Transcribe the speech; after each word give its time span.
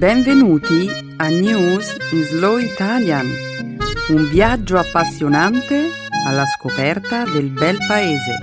Benvenuti 0.00 0.88
a 1.18 1.28
News 1.28 1.94
in 2.12 2.22
Slow 2.22 2.56
Italian, 2.56 3.26
un 4.08 4.30
viaggio 4.30 4.78
appassionante 4.78 5.90
alla 6.26 6.46
scoperta 6.46 7.24
del 7.24 7.50
bel 7.50 7.76
paese. 7.86 8.38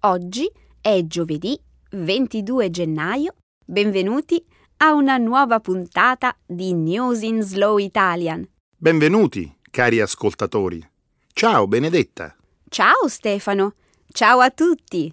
Oggi 0.00 0.50
è 0.82 1.00
giovedì 1.06 1.58
22 1.92 2.68
gennaio. 2.68 3.36
Benvenuti 3.64 4.44
a 4.82 4.92
una 4.92 5.16
nuova 5.16 5.60
puntata 5.60 6.36
di 6.44 6.74
News 6.74 7.22
in 7.22 7.40
Slow 7.40 7.78
Italian. 7.78 8.46
Benvenuti, 8.78 9.50
cari 9.70 10.02
ascoltatori. 10.02 10.86
Ciao 11.32 11.66
Benedetta. 11.66 12.36
Ciao 12.68 13.08
Stefano. 13.08 13.72
Ciao 14.08 14.40
a 14.40 14.50
tutti. 14.50 15.10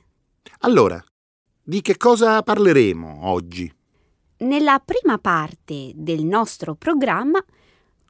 Allora, 0.59 1.02
di 1.63 1.81
che 1.81 1.95
cosa 1.95 2.44
parleremo 2.44 3.20
oggi? 3.22 3.73
Nella 4.39 4.81
prima 4.84 5.17
parte 5.17 5.94
del 5.95 6.26
nostro 6.26 6.76
programma 6.76 7.41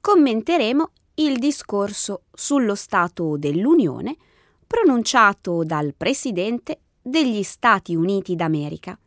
commenteremo 0.02 0.92
il 1.16 1.38
discorso 1.38 2.24
sullo 2.34 2.74
Stato 2.74 3.38
dell'Unione 3.38 4.18
pronunciato 4.66 5.64
dal 5.64 5.94
Presidente 5.96 6.80
degli 7.00 7.44
Stati 7.44 7.94
Uniti 7.94 8.36
d'America. 8.36 9.00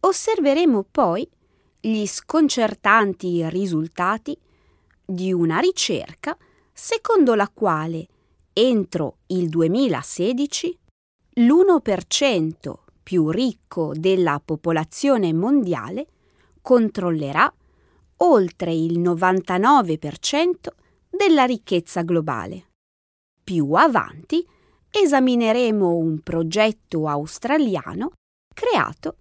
Osserveremo 0.00 0.86
poi 0.90 1.28
gli 1.78 2.06
sconcertanti 2.06 3.46
risultati 3.50 4.38
di 5.06 5.32
una 5.32 5.58
ricerca 5.58 6.36
secondo 6.72 7.34
la 7.34 7.48
quale 7.48 8.06
entro 8.52 9.18
il 9.26 9.48
2016 9.48 10.78
l'1% 11.34 12.74
più 13.02 13.30
ricco 13.30 13.92
della 13.94 14.40
popolazione 14.44 15.32
mondiale 15.32 16.08
controllerà 16.60 17.52
oltre 18.16 18.74
il 18.74 18.98
99% 18.98 20.50
della 21.08 21.44
ricchezza 21.44 22.02
globale. 22.02 22.70
Più 23.44 23.72
avanti 23.72 24.44
esamineremo 24.90 25.94
un 25.94 26.20
progetto 26.20 27.06
australiano 27.06 28.12
creato 28.52 29.16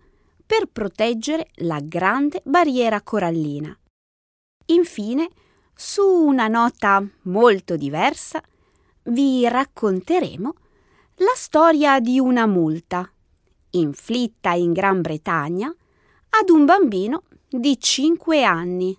per 0.46 0.68
proteggere 0.68 1.50
la 1.56 1.80
grande 1.82 2.42
barriera 2.44 3.02
corallina. 3.02 3.78
Infine, 4.68 5.30
su 5.76 6.04
una 6.04 6.48
nota 6.48 7.06
molto 7.24 7.76
diversa, 7.76 8.42
vi 9.04 9.48
racconteremo 9.48 10.54
la 11.16 11.34
storia 11.36 12.00
di 12.00 12.18
una 12.20 12.46
multa 12.46 13.10
inflitta 13.72 14.52
in 14.54 14.72
Gran 14.72 15.02
Bretagna 15.02 15.68
ad 15.68 16.50
un 16.50 16.66
bambino 16.66 17.24
di 17.50 17.80
5 17.80 18.44
anni, 18.44 18.98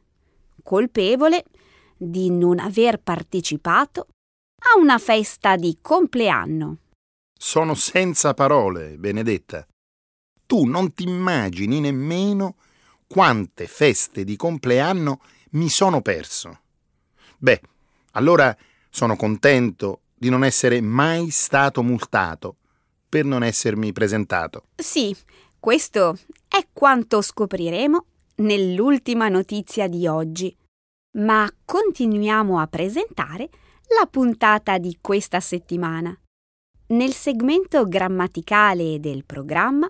colpevole 0.62 1.44
di 1.96 2.30
non 2.30 2.58
aver 2.58 3.00
partecipato 3.00 4.08
a 4.74 4.78
una 4.78 4.98
festa 4.98 5.56
di 5.56 5.78
compleanno. 5.80 6.78
Sono 7.38 7.74
senza 7.74 8.34
parole, 8.34 8.96
Benedetta. 8.98 9.66
Tu 10.46 10.64
non 10.64 10.92
ti 10.92 11.04
immagini 11.04 11.80
nemmeno 11.80 12.56
quante 13.06 13.66
feste 13.66 14.24
di 14.24 14.36
compleanno 14.36 15.20
mi 15.50 15.68
sono 15.68 16.02
perso. 16.02 16.60
Beh, 17.46 17.60
allora 18.14 18.56
sono 18.90 19.14
contento 19.14 20.00
di 20.16 20.30
non 20.30 20.42
essere 20.42 20.80
mai 20.80 21.30
stato 21.30 21.80
multato 21.84 22.56
per 23.08 23.24
non 23.24 23.44
essermi 23.44 23.92
presentato. 23.92 24.64
Sì, 24.74 25.14
questo 25.60 26.18
è 26.48 26.66
quanto 26.72 27.22
scopriremo 27.22 28.04
nell'ultima 28.38 29.28
notizia 29.28 29.86
di 29.86 30.08
oggi. 30.08 30.52
Ma 31.18 31.48
continuiamo 31.64 32.58
a 32.58 32.66
presentare 32.66 33.48
la 33.96 34.06
puntata 34.06 34.78
di 34.78 34.98
questa 35.00 35.38
settimana. 35.38 36.18
Nel 36.88 37.12
segmento 37.12 37.86
grammaticale 37.86 38.98
del 38.98 39.24
programma 39.24 39.88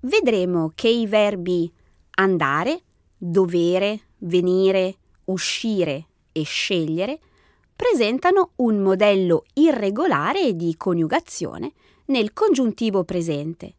vedremo 0.00 0.70
che 0.74 0.88
i 0.88 1.06
verbi 1.06 1.72
andare, 2.16 2.82
dovere, 3.16 4.00
venire, 4.18 4.96
uscire 5.24 6.08
e 6.32 6.42
scegliere 6.42 7.18
presentano 7.74 8.52
un 8.56 8.82
modello 8.82 9.44
irregolare 9.54 10.54
di 10.54 10.76
coniugazione 10.76 11.72
nel 12.06 12.32
congiuntivo 12.32 13.04
presente. 13.04 13.74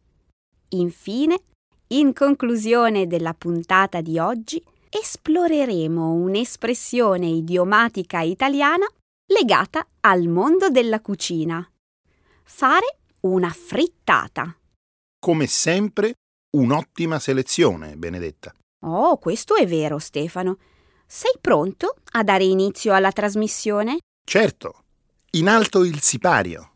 Infine, 0.70 1.40
in 1.88 2.12
conclusione 2.12 3.06
della 3.06 3.34
puntata 3.34 4.00
di 4.00 4.18
oggi, 4.18 4.62
esploreremo 4.88 6.12
un'espressione 6.12 7.26
idiomatica 7.26 8.20
italiana 8.20 8.86
legata 9.26 9.86
al 10.00 10.26
mondo 10.28 10.68
della 10.68 11.00
cucina. 11.00 11.66
Fare 12.42 12.98
una 13.20 13.50
frittata. 13.50 14.56
Come 15.18 15.46
sempre, 15.46 16.14
un'ottima 16.56 17.18
selezione, 17.18 17.96
Benedetta. 17.96 18.54
Oh, 18.84 19.16
questo 19.18 19.54
è 19.54 19.66
vero, 19.66 19.98
Stefano. 19.98 20.58
Sei 21.14 21.34
pronto 21.38 21.96
a 22.12 22.24
dare 22.24 22.44
inizio 22.44 22.94
alla 22.94 23.12
trasmissione? 23.12 23.98
Certo, 24.26 24.84
in 25.32 25.46
alto 25.46 25.84
il 25.84 26.00
sipario. 26.00 26.72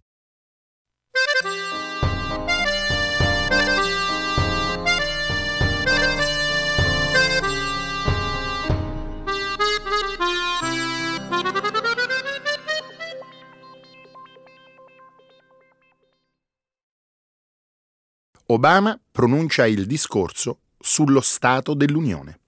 Obama 18.48 19.00
pronuncia 19.10 19.66
il 19.66 19.86
discorso 19.86 20.58
sullo 20.78 21.22
Stato 21.22 21.72
dell'Unione. 21.72 22.40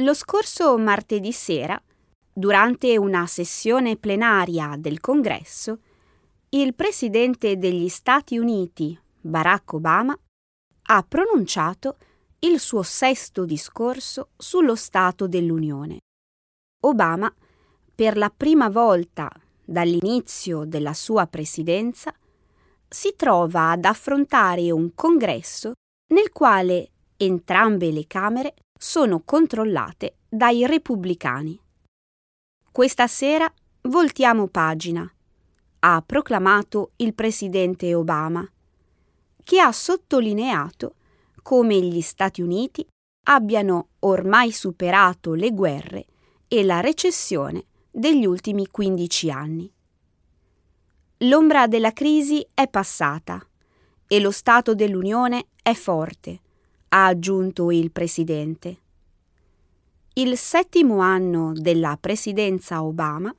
Lo 0.00 0.14
scorso 0.14 0.78
martedì 0.78 1.30
sera, 1.30 1.80
durante 2.32 2.96
una 2.96 3.26
sessione 3.26 3.98
plenaria 3.98 4.76
del 4.78 4.98
Congresso, 4.98 5.80
il 6.50 6.74
Presidente 6.74 7.58
degli 7.58 7.88
Stati 7.90 8.38
Uniti, 8.38 8.98
Barack 9.20 9.74
Obama, 9.74 10.18
ha 10.84 11.02
pronunciato 11.02 11.98
il 12.38 12.58
suo 12.60 12.82
sesto 12.82 13.44
discorso 13.44 14.30
sullo 14.38 14.74
Stato 14.74 15.26
dell'Unione. 15.26 15.98
Obama, 16.84 17.30
per 17.94 18.16
la 18.16 18.32
prima 18.34 18.70
volta 18.70 19.30
dall'inizio 19.62 20.64
della 20.64 20.94
sua 20.94 21.26
presidenza, 21.26 22.10
si 22.88 23.12
trova 23.16 23.72
ad 23.72 23.84
affrontare 23.84 24.70
un 24.70 24.94
congresso 24.94 25.74
nel 26.14 26.32
quale 26.32 26.90
entrambe 27.18 27.92
le 27.92 28.06
Camere 28.06 28.54
sono 28.82 29.20
controllate 29.20 30.14
dai 30.26 30.64
repubblicani. 30.64 31.60
Questa 32.72 33.06
sera 33.06 33.52
voltiamo 33.82 34.46
pagina, 34.46 35.06
ha 35.80 36.02
proclamato 36.04 36.92
il 36.96 37.12
presidente 37.12 37.94
Obama, 37.94 38.50
che 39.44 39.60
ha 39.60 39.70
sottolineato 39.70 40.94
come 41.42 41.78
gli 41.78 42.00
Stati 42.00 42.40
Uniti 42.40 42.86
abbiano 43.26 43.88
ormai 43.98 44.50
superato 44.50 45.34
le 45.34 45.52
guerre 45.52 46.06
e 46.48 46.64
la 46.64 46.80
recessione 46.80 47.66
degli 47.90 48.24
ultimi 48.24 48.66
15 48.66 49.30
anni. 49.30 49.70
L'ombra 51.18 51.66
della 51.66 51.92
crisi 51.92 52.46
è 52.54 52.66
passata 52.66 53.46
e 54.06 54.20
lo 54.20 54.30
Stato 54.30 54.74
dell'Unione 54.74 55.48
è 55.62 55.74
forte, 55.74 56.40
ha 56.92 57.06
aggiunto 57.06 57.70
il 57.70 57.90
Presidente. 57.90 58.78
Il 60.14 60.36
settimo 60.36 60.98
anno 61.00 61.52
della 61.54 61.96
presidenza 62.00 62.82
Obama 62.82 63.32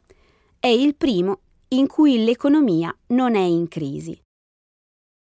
è 0.59 0.68
il 0.68 0.95
primo 0.95 1.39
in 1.69 1.88
cui 1.88 2.24
l'economia 2.24 2.95
non 3.07 3.36
è 3.36 3.42
in 3.42 3.68
crisi. 3.68 4.18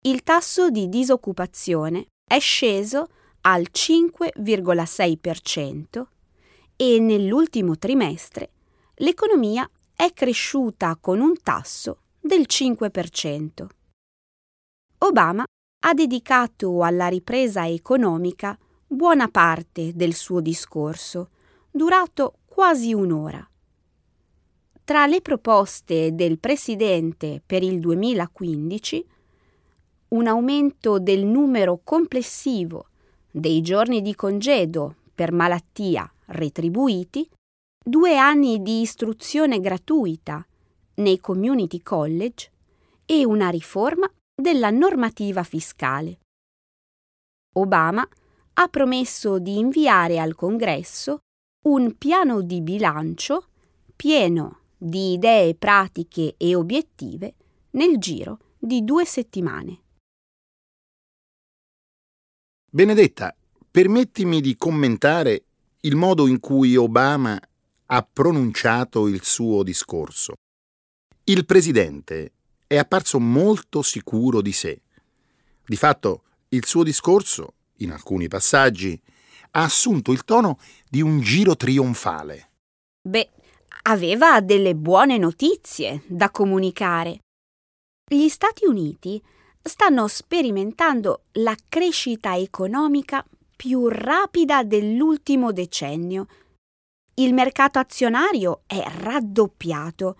Il 0.06 0.22
tasso 0.22 0.70
di 0.70 0.88
disoccupazione 0.88 2.06
è 2.26 2.38
sceso 2.38 3.08
al 3.42 3.66
5,6% 3.70 6.06
e 6.76 6.98
nell'ultimo 6.98 7.76
trimestre 7.76 8.52
l'economia 8.96 9.70
è 9.94 10.10
cresciuta 10.12 10.96
con 11.00 11.20
un 11.20 11.34
tasso 11.42 11.98
del 12.20 12.46
5%. 12.48 13.66
Obama 14.98 15.44
ha 15.86 15.92
dedicato 15.92 16.82
alla 16.82 17.08
ripresa 17.08 17.68
economica 17.68 18.58
buona 18.86 19.28
parte 19.28 19.92
del 19.94 20.14
suo 20.14 20.40
discorso, 20.40 21.28
durato 21.70 22.38
quasi 22.46 22.94
un'ora. 22.94 23.46
Tra 24.82 25.06
le 25.06 25.20
proposte 25.20 26.14
del 26.14 26.38
Presidente 26.38 27.42
per 27.44 27.62
il 27.62 27.80
2015, 27.80 29.06
un 30.08 30.26
aumento 30.26 30.98
del 30.98 31.26
numero 31.26 31.80
complessivo 31.84 32.86
dei 33.30 33.60
giorni 33.60 34.00
di 34.00 34.14
congedo 34.14 34.94
per 35.14 35.32
malattia 35.32 36.10
retribuiti, 36.26 37.28
due 37.84 38.16
anni 38.16 38.62
di 38.62 38.80
istruzione 38.80 39.60
gratuita 39.60 40.46
nei 40.94 41.20
community 41.20 41.82
college 41.82 42.50
e 43.04 43.26
una 43.26 43.50
riforma 43.50 44.10
della 44.34 44.70
normativa 44.70 45.42
fiscale. 45.44 46.18
Obama 47.56 48.06
ha 48.54 48.68
promesso 48.68 49.38
di 49.38 49.58
inviare 49.58 50.18
al 50.18 50.34
Congresso 50.34 51.20
un 51.66 51.96
piano 51.96 52.42
di 52.42 52.60
bilancio 52.60 53.48
pieno 53.94 54.60
di 54.76 55.12
idee 55.12 55.54
pratiche 55.54 56.34
e 56.36 56.54
obiettive 56.54 57.34
nel 57.70 57.98
giro 57.98 58.38
di 58.58 58.84
due 58.84 59.04
settimane. 59.04 59.80
Benedetta, 62.70 63.34
permettimi 63.70 64.40
di 64.40 64.56
commentare 64.56 65.44
il 65.80 65.96
modo 65.96 66.26
in 66.26 66.40
cui 66.40 66.76
Obama 66.76 67.40
ha 67.86 68.02
pronunciato 68.02 69.06
il 69.06 69.22
suo 69.22 69.62
discorso. 69.62 70.34
Il 71.24 71.46
presidente 71.46 72.32
è 72.74 72.78
apparso 72.78 73.20
molto 73.20 73.82
sicuro 73.82 74.42
di 74.42 74.52
sé. 74.52 74.82
Di 75.64 75.76
fatto, 75.76 76.24
il 76.48 76.66
suo 76.66 76.82
discorso, 76.82 77.54
in 77.78 77.92
alcuni 77.92 78.26
passaggi, 78.28 79.00
ha 79.52 79.62
assunto 79.62 80.10
il 80.10 80.24
tono 80.24 80.58
di 80.88 81.00
un 81.00 81.20
giro 81.20 81.54
trionfale. 81.54 82.50
Beh, 83.00 83.30
aveva 83.82 84.40
delle 84.40 84.74
buone 84.74 85.18
notizie 85.18 86.02
da 86.06 86.30
comunicare. 86.30 87.20
Gli 88.10 88.28
Stati 88.28 88.66
Uniti 88.66 89.22
stanno 89.62 90.08
sperimentando 90.08 91.24
la 91.34 91.56
crescita 91.68 92.36
economica 92.36 93.24
più 93.54 93.88
rapida 93.88 94.64
dell'ultimo 94.64 95.52
decennio. 95.52 96.26
Il 97.14 97.32
mercato 97.32 97.78
azionario 97.78 98.62
è 98.66 98.82
raddoppiato 98.84 100.16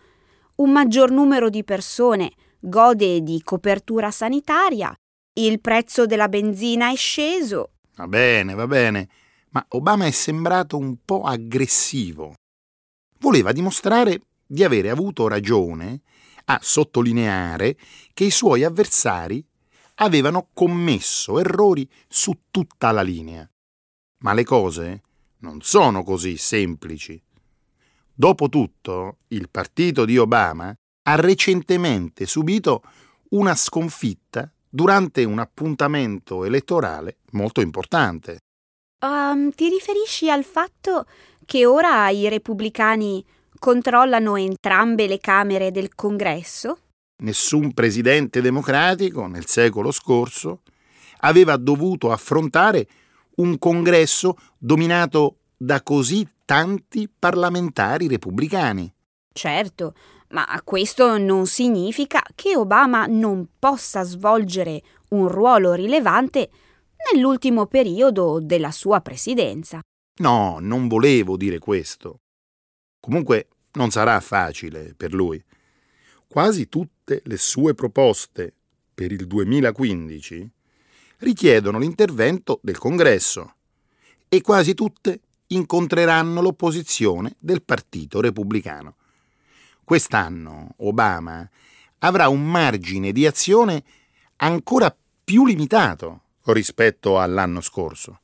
un 0.57 0.71
maggior 0.71 1.11
numero 1.11 1.51
di 1.51 1.65
persone 1.65 2.33
gode 2.67 3.23
di 3.23 3.43
copertura 3.43 4.11
sanitaria, 4.11 4.95
il 5.35 5.61
prezzo 5.61 6.07
della 6.07 6.29
benzina 6.29 6.91
è 6.91 6.97
sceso. 6.97 7.73
Va 7.97 8.09
bene, 8.09 8.55
va 8.55 8.67
bene, 8.67 9.09
ma 9.51 9.65
Obama 9.71 10.07
è 10.07 10.11
sembrato 10.11 10.79
un 10.79 10.97
po' 11.05 11.23
aggressivo. 11.23 12.35
Voleva 13.19 13.53
dimostrare 13.53 14.23
di 14.47 14.65
avere 14.65 14.89
avuto 14.89 15.29
ragione 15.29 16.01
a 16.47 16.59
sottolineare 16.63 17.77
che 18.15 18.25
i 18.25 18.31
suoi 18.31 18.65
avversari 18.65 19.45
avevano 19.97 20.49
commesso 20.53 21.39
errori 21.39 21.89
su 22.09 22.33
tutta 22.51 22.91
la 22.93 23.03
linea. 23.03 23.49
Ma 24.21 24.33
le 24.33 24.45
cose 24.45 25.03
non 25.39 25.61
sono 25.61 26.03
così 26.03 26.39
semplici. 26.39 27.23
Dopotutto, 28.13 29.19
il 29.29 29.51
partito 29.51 30.05
di 30.05 30.17
Obama 30.17 30.75
ha 31.07 31.17
recentemente 31.17 32.27
subito 32.27 32.83
una 33.31 33.55
sconfitta 33.55 34.51
durante 34.69 35.25
un 35.25 35.39
appuntamento 35.39 36.45
elettorale 36.45 37.19
molto 37.33 37.61
importante. 37.61 38.39
Um, 39.05 39.51
ti 39.51 39.69
riferisci 39.69 40.31
al 40.31 40.45
fatto 40.45 41.07
che 41.45 41.67
ora 41.67 42.09
i 42.09 42.29
repubblicani 42.29 43.25
controllano 43.59 44.37
entrambe 44.37 45.07
le 45.07 45.19
Camere 45.19 45.71
del 45.71 45.95
Congresso? 45.95 46.79
Nessun 47.23 47.73
presidente 47.73 48.41
democratico 48.41 49.27
nel 49.27 49.47
secolo 49.47 49.91
scorso 49.91 50.63
aveva 51.21 51.57
dovuto 51.57 52.11
affrontare 52.11 52.87
un 53.37 53.59
congresso 53.59 54.37
dominato 54.59 55.39
da 55.57 55.83
così 55.83 56.27
tanti 56.45 57.09
parlamentari 57.09 58.09
repubblicani. 58.09 58.93
Certo, 59.33 59.95
ma 60.35 60.61
questo 60.65 61.17
non 61.17 61.47
significa 61.47 62.21
che 62.35 62.57
Obama 62.57 63.07
non 63.07 63.47
possa 63.57 64.03
svolgere 64.03 64.83
un 65.11 65.29
ruolo 65.29 65.75
rilevante 65.75 66.51
nell'ultimo 67.13 67.67
periodo 67.67 68.41
della 68.41 68.73
sua 68.73 69.01
presidenza. 69.01 69.81
No, 70.17 70.59
non 70.61 70.89
volevo 70.89 71.37
dire 71.37 71.61
questo. 71.61 72.19
Comunque 72.99 73.49
non 73.73 73.91
sarà 73.91 74.19
facile 74.19 74.95
per 74.97 75.15
lui. 75.15 75.43
Quasi 76.27 76.69
tutte 76.69 77.23
le 77.25 77.37
sue 77.37 77.75
proposte 77.75 78.53
per 78.93 79.13
il 79.13 79.29
2015 79.29 80.51
richiedono 81.19 81.79
l'intervento 81.79 82.59
del 82.61 82.79
Congresso 82.79 83.55
e 84.29 84.41
quasi 84.41 84.75
tutte 84.75 85.21
incontreranno 85.49 86.41
l'opposizione 86.41 87.37
del 87.39 87.63
Partito 87.63 88.21
Repubblicano. 88.21 88.97
Quest'anno 89.85 90.75
Obama 90.79 91.49
avrà 91.99 92.29
un 92.29 92.43
margine 92.43 93.13
di 93.13 93.27
azione 93.27 93.85
ancora 94.37 94.95
più 95.25 95.45
limitato 95.45 96.23
rispetto 96.45 97.21
all'anno 97.21 97.61
scorso. 97.61 98.21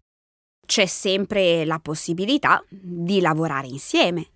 C'è 0.66 0.86
sempre 0.86 1.64
la 1.64 1.78
possibilità 1.78 2.64
di 2.68 3.20
lavorare 3.20 3.66
insieme. 3.66 4.30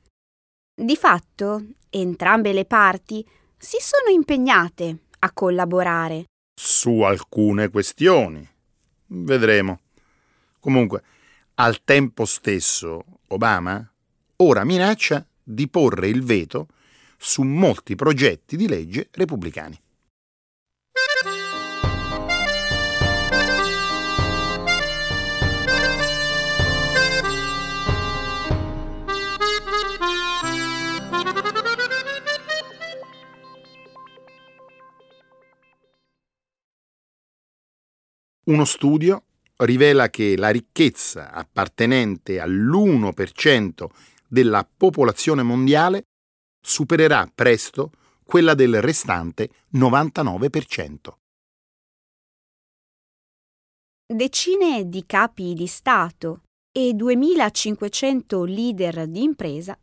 Di 0.75 0.97
fatto, 0.97 1.65
entrambe 1.91 2.53
le 2.53 2.65
parti 2.65 3.27
si 3.56 3.77
sono 3.81 4.15
impegnate 4.15 5.05
a 5.20 5.32
collaborare. 5.32 6.25
Su 6.55 7.00
alcune 7.00 7.69
questioni. 7.69 8.47
Vedremo. 9.06 9.81
Comunque, 10.59 11.03
al 11.55 11.85
tempo 11.85 12.25
stesso, 12.25 13.05
Obama 13.29 13.88
ora 14.37 14.65
minaccia 14.65 15.27
di 15.43 15.69
porre 15.69 16.09
il 16.09 16.23
veto 16.25 16.69
su 17.26 17.43
molti 17.43 17.94
progetti 17.94 18.55
di 18.55 18.69
legge 18.69 19.09
repubblicani. 19.11 19.81
Uno 38.46 38.65
studio 38.67 39.22
rivela 39.56 40.10
che 40.10 40.37
la 40.37 40.51
ricchezza 40.51 41.32
appartenente 41.32 42.39
all'1% 42.39 43.87
della 44.29 44.69
popolazione 44.77 45.43
mondiale 45.43 46.05
supererà 46.67 47.31
presto 47.33 47.91
quella 48.25 48.55
del 48.55 48.81
restante 48.81 49.51
99%. 49.75 50.94
Decine 54.06 54.89
di 54.89 55.05
capi 55.05 55.53
di 55.53 55.67
Stato 55.67 56.43
e 56.73 56.94
2500 56.94 58.44
leader 58.44 59.06
di 59.06 59.23
impresa 59.23 59.79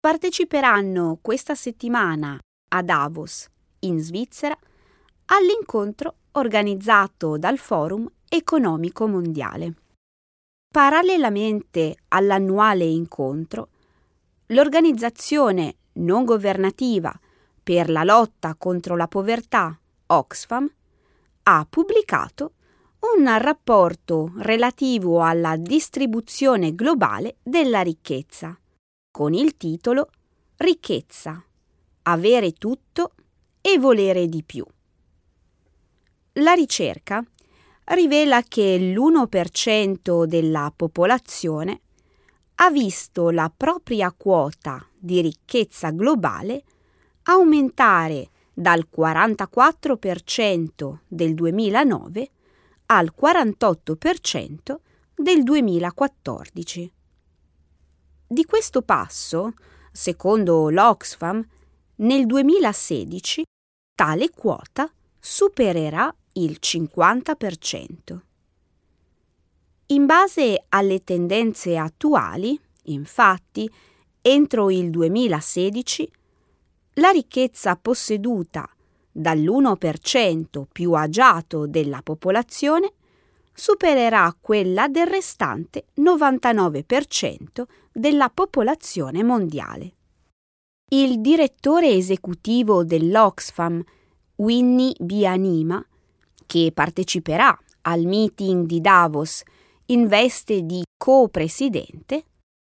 parteciperanno 0.00 1.18
questa 1.20 1.54
settimana 1.54 2.38
a 2.70 2.82
Davos, 2.82 3.46
in 3.80 4.00
Svizzera, 4.00 4.58
all'incontro 5.26 6.16
organizzato 6.32 7.36
dal 7.36 7.58
Forum 7.58 8.10
economico 8.28 9.06
mondiale. 9.06 9.74
Parallelamente 10.72 11.96
all'annuale 12.08 12.84
incontro, 12.84 13.68
l'organizzazione 14.46 15.76
non 15.94 16.24
governativa 16.24 17.12
per 17.62 17.90
la 17.90 18.04
lotta 18.04 18.54
contro 18.56 18.96
la 18.96 19.08
povertà, 19.08 19.78
Oxfam, 20.06 20.70
ha 21.44 21.66
pubblicato 21.68 22.52
un 23.16 23.38
rapporto 23.38 24.32
relativo 24.38 25.22
alla 25.22 25.56
distribuzione 25.56 26.74
globale 26.74 27.36
della 27.42 27.82
ricchezza, 27.82 28.58
con 29.10 29.34
il 29.34 29.56
titolo 29.56 30.08
Ricchezza, 30.56 31.44
avere 32.02 32.52
tutto 32.52 33.12
e 33.60 33.78
volere 33.78 34.28
di 34.28 34.42
più. 34.42 34.64
La 36.34 36.52
ricerca 36.52 37.24
rivela 37.86 38.42
che 38.42 38.78
l'1% 38.78 40.24
della 40.24 40.72
popolazione 40.74 41.80
ha 42.56 42.70
visto 42.70 43.30
la 43.30 43.52
propria 43.54 44.12
quota 44.12 44.86
di 45.04 45.20
ricchezza 45.20 45.90
globale 45.90 46.64
aumentare 47.24 48.30
dal 48.54 48.88
44% 48.90 51.00
del 51.06 51.34
2009 51.34 52.30
al 52.86 53.12
48% 53.14 54.76
del 55.14 55.42
2014. 55.42 56.92
Di 58.26 58.44
questo 58.46 58.80
passo, 58.80 59.52
secondo 59.92 60.70
l'Oxfam, 60.70 61.46
nel 61.96 62.24
2016 62.24 63.44
tale 63.94 64.30
quota 64.30 64.90
supererà 65.18 66.10
il 66.32 66.56
50%. 66.60 68.18
In 69.88 70.06
base 70.06 70.64
alle 70.70 71.04
tendenze 71.04 71.76
attuali, 71.76 72.58
infatti, 72.84 73.70
entro 74.26 74.70
il 74.70 74.88
2016 74.88 76.10
la 76.94 77.10
ricchezza 77.10 77.76
posseduta 77.76 78.66
dall'1% 79.12 80.64
più 80.72 80.92
agiato 80.92 81.66
della 81.66 82.00
popolazione 82.02 82.94
supererà 83.52 84.34
quella 84.40 84.88
del 84.88 85.06
restante 85.06 85.88
99% 85.98 87.64
della 87.92 88.30
popolazione 88.30 89.22
mondiale. 89.22 89.92
Il 90.90 91.20
direttore 91.20 91.90
esecutivo 91.90 92.82
dell'Oxfam, 92.82 93.84
Winnie 94.36 94.94
Bianima, 94.98 95.84
che 96.46 96.70
parteciperà 96.72 97.54
al 97.82 98.04
meeting 98.06 98.64
di 98.64 98.80
Davos 98.80 99.42
in 99.86 100.08
veste 100.08 100.62
di 100.62 100.82
co-presidente, 100.96 102.24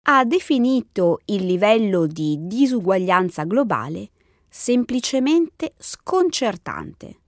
ha 0.07 0.23
definito 0.23 1.21
il 1.25 1.45
livello 1.45 2.05
di 2.05 2.37
disuguaglianza 2.41 3.43
globale 3.43 4.11
semplicemente 4.47 5.73
sconcertante. 5.77 7.19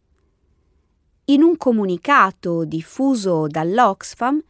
In 1.26 1.42
un 1.42 1.58
comunicato 1.58 2.66
diffuso 2.66 3.48
dall'Oxfam, 3.48 4.42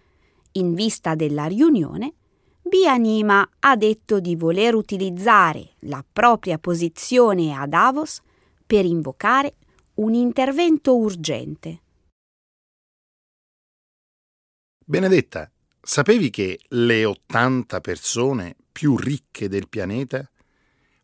in 0.53 0.74
vista 0.74 1.15
della 1.15 1.46
riunione, 1.46 2.13
Bianima 2.62 3.50
ha 3.60 3.75
detto 3.77 4.19
di 4.19 4.36
voler 4.36 4.75
utilizzare 4.75 5.75
la 5.81 6.03
propria 6.12 6.57
posizione 6.57 7.53
a 7.53 7.65
Davos 7.65 8.22
per 8.65 8.84
invocare 8.84 9.55
un 9.96 10.13
intervento 10.13 10.98
urgente. 10.98 11.81
Benedetta, 14.86 15.50
sapevi 15.88 16.29
che 16.29 16.60
le 16.72 17.06
80 17.06 17.79
persone 17.79 18.58
più 18.74 18.98
ricche 18.98 19.48
del 19.48 19.70
pianeta 19.70 20.29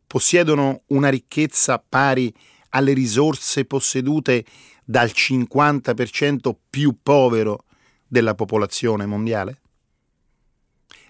possiedono 0.05 0.81
una 0.87 1.07
ricchezza 1.07 1.79
pari 1.79 2.31
alle 2.69 2.91
risorse 2.91 3.63
possedute 3.63 4.43
dal 4.83 5.07
50% 5.07 6.53
più 6.69 6.97
povero 7.01 7.63
della 8.05 8.35
popolazione 8.35 9.05
mondiale? 9.05 9.61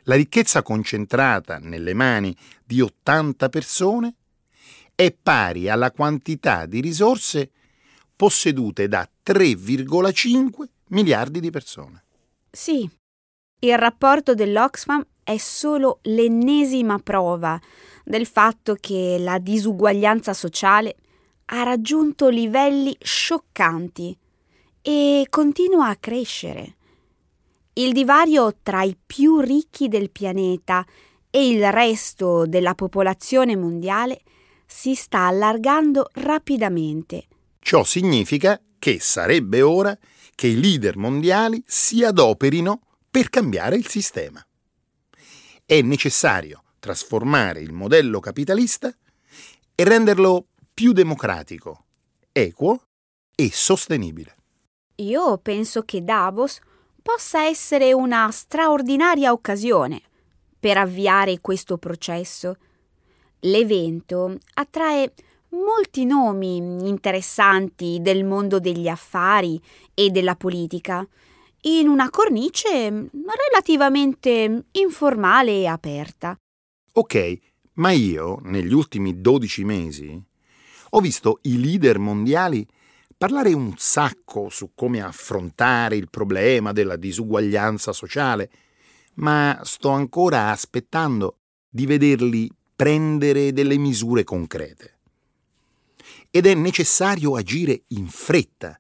La 0.04 0.14
ricchezza 0.14 0.62
concentrata 0.62 1.58
nelle 1.58 1.96
mani 1.96 2.38
di 2.64 2.80
80 2.80 3.50
persone 3.50 4.14
è 4.94 5.12
pari 5.12 5.68
alla 5.68 5.90
quantità 5.90 6.68
di 6.68 6.80
risorse 6.80 7.50
possedute 8.16 8.88
da 8.88 9.10
3,5 9.26 10.64
miliardi 10.90 11.40
di 11.40 11.50
persone. 11.50 12.04
Sì, 12.52 12.88
il 13.64 13.78
rapporto 13.78 14.34
dell'Oxfam 14.34 15.06
è 15.24 15.38
solo 15.38 16.00
l'ennesima 16.04 17.00
prova 17.00 17.60
del 18.04 18.26
fatto 18.26 18.76
che 18.80 19.16
la 19.20 19.38
disuguaglianza 19.38 20.34
sociale 20.34 20.96
ha 21.46 21.64
raggiunto 21.64 22.28
livelli 22.28 22.96
scioccanti 23.00 24.18
e 24.82 25.28
continua 25.30 25.88
a 25.88 25.96
crescere. 25.96 26.76
Il 27.74 27.94
divario 27.94 28.54
tra 28.62 28.84
i 28.84 28.98
più 29.04 29.40
ricchi 29.40 29.88
del 29.88 30.10
pianeta 30.10 30.86
e 31.30 31.48
il 31.48 31.72
resto 31.72 32.46
della 32.46 32.76
popolazione 32.76 33.56
mondiale 33.56 34.22
si 34.66 34.94
sta 34.94 35.28
allargando 35.28 36.10
rapidamente. 36.16 37.28
Ciò 37.60 37.86
significa 37.86 38.62
che 38.78 39.00
sarebbe 39.00 39.62
ora 39.62 39.98
che 40.36 40.48
i 40.48 40.60
leader 40.60 40.98
mondiali 40.98 41.64
si 41.66 42.04
adoperino 42.04 42.82
per 43.14 43.30
cambiare 43.30 43.76
il 43.76 43.86
sistema. 43.86 44.44
È 45.64 45.80
necessario 45.82 46.64
trasformare 46.80 47.60
il 47.60 47.72
modello 47.72 48.20
capitalista 48.20 48.92
e 49.76 49.84
renderlo 49.84 50.48
più 50.74 50.94
democratico, 50.94 51.86
equo 52.32 52.82
e 53.36 53.52
sostenibile. 53.54 54.36
Io 54.96 55.38
penso 55.38 55.84
che 55.84 56.04
Davos 56.04 56.60
possa 57.04 57.44
essere 57.46 57.94
una 57.94 58.32
straordinaria 58.32 59.32
occasione 59.32 60.02
per 60.60 60.80
avviare 60.80 61.40
questo 61.40 61.78
processo. 61.78 62.58
L'evento 63.42 64.40
attrae 64.56 65.14
molti 65.50 66.06
nomi 66.06 66.58
interessanti 66.58 68.00
del 68.02 68.24
mondo 68.24 68.60
degli 68.60 68.88
affari 68.88 69.62
e 69.94 70.10
della 70.10 70.36
politica, 70.36 71.08
in 71.64 71.88
una 71.88 72.10
cornice 72.10 73.10
relativamente 73.50 74.66
informale 74.72 75.52
e 75.52 75.66
aperta. 75.68 76.38
Ok, 76.94 77.38
ma 77.74 77.92
io, 77.92 78.40
negli 78.44 78.74
ultimi 78.74 79.20
12 79.20 79.64
mesi, 79.64 80.24
ho 80.92 81.00
visto 81.00 81.40
i 81.44 81.60
leader 81.60 81.98
mondiali 81.98 82.68
parlare 83.18 83.54
un 83.54 83.74
sacco 83.78 84.50
su 84.50 84.72
come 84.76 85.02
affrontare 85.02 85.96
il 85.96 86.10
problema 86.10 86.72
della 86.72 86.98
disuguaglianza 86.98 87.94
sociale, 87.94 88.52
ma 89.16 89.60
sto 89.64 89.90
ancora 89.90 90.52
aspettando 90.52 91.38
di 91.70 91.86
vederli 91.86 92.52
prendere 92.76 93.54
delle 93.54 93.78
misure 93.78 94.24
concrete. 94.24 95.00
Ed 96.30 96.46
è 96.46 96.54
necessario 96.54 97.36
agire 97.36 97.84
in 97.90 98.08
fretta. 98.08 98.78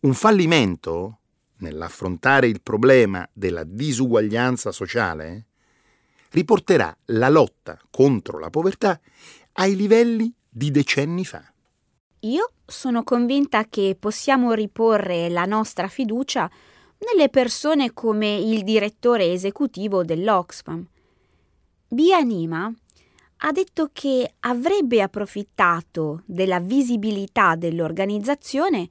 Un 0.00 0.14
fallimento 0.14 1.17
nell'affrontare 1.58 2.46
il 2.46 2.60
problema 2.62 3.28
della 3.32 3.64
disuguaglianza 3.64 4.72
sociale 4.72 5.46
riporterà 6.30 6.94
la 7.06 7.28
lotta 7.28 7.78
contro 7.90 8.38
la 8.38 8.50
povertà 8.50 9.00
ai 9.52 9.76
livelli 9.76 10.32
di 10.48 10.70
decenni 10.70 11.24
fa. 11.24 11.42
Io 12.20 12.52
sono 12.66 13.04
convinta 13.04 13.64
che 13.66 13.96
possiamo 13.98 14.52
riporre 14.52 15.28
la 15.28 15.44
nostra 15.44 15.88
fiducia 15.88 16.50
nelle 16.98 17.28
persone 17.28 17.92
come 17.92 18.36
il 18.36 18.64
direttore 18.64 19.32
esecutivo 19.32 20.02
dell'Oxfam. 20.02 20.84
Bianima 21.88 22.72
ha 23.42 23.52
detto 23.52 23.90
che 23.92 24.34
avrebbe 24.40 25.00
approfittato 25.00 26.22
della 26.26 26.58
visibilità 26.58 27.54
dell'organizzazione 27.54 28.88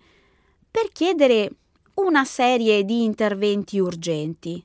per 0.72 0.90
chiedere 0.94 1.52
una 2.00 2.26
serie 2.26 2.84
di 2.84 3.04
interventi 3.04 3.80
urgenti. 3.80 4.64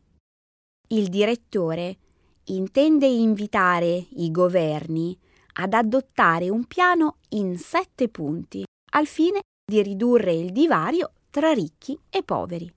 Il 0.89 1.09
direttore 1.09 1.97
intende 2.45 3.07
invitare 3.07 4.07
i 4.17 4.31
governi 4.31 5.19
ad 5.55 5.73
adottare 5.73 6.51
un 6.51 6.65
piano 6.65 7.17
in 7.31 7.59
sette 7.59 8.09
punti 8.09 8.65
al 8.93 9.07
fine 9.07 9.41
di 9.65 9.83
ridurre 9.83 10.33
il 10.35 10.53
divario 10.53 11.13
tra 11.31 11.53
ricchi 11.53 11.99
e 12.11 12.23
poveri. 12.23 12.71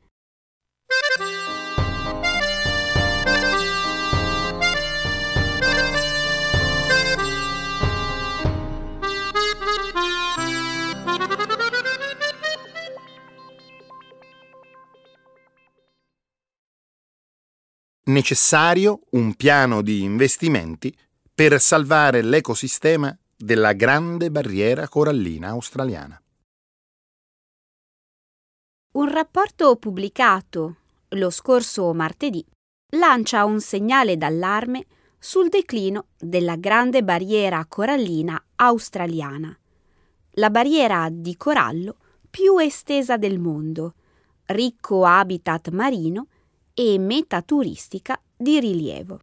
Necessario 18.08 19.00
un 19.14 19.34
piano 19.34 19.82
di 19.82 20.04
investimenti 20.04 20.96
per 21.34 21.60
salvare 21.60 22.22
l'ecosistema 22.22 23.18
della 23.36 23.74
grande 23.74 24.30
barriera 24.30 24.88
corallina 24.88 25.50
australiana. 25.50 26.22
Un 28.92 29.10
rapporto 29.12 29.76
pubblicato 29.78 30.76
lo 31.10 31.32
scorso 31.32 31.92
martedì 31.96 32.46
lancia 32.92 33.44
un 33.44 33.60
segnale 33.60 34.18
d'allarme 34.18 34.86
sul 35.18 35.50
declino 35.50 36.10
della 36.16 36.58
grande 36.58 37.04
barriera 37.04 37.66
corallina 37.68 38.40
australiana, 38.58 39.58
la 40.34 40.52
barriera 40.52 41.10
di 41.12 41.36
corallo 41.36 41.98
più 42.30 42.60
estesa 42.60 43.18
del 43.18 43.40
mondo, 43.40 43.96
ricco 44.46 45.06
habitat 45.06 45.70
marino 45.70 46.28
e 46.78 47.00
meta 47.00 47.42
turistica 47.42 48.22
di 48.36 48.60
rilievo. 48.60 49.20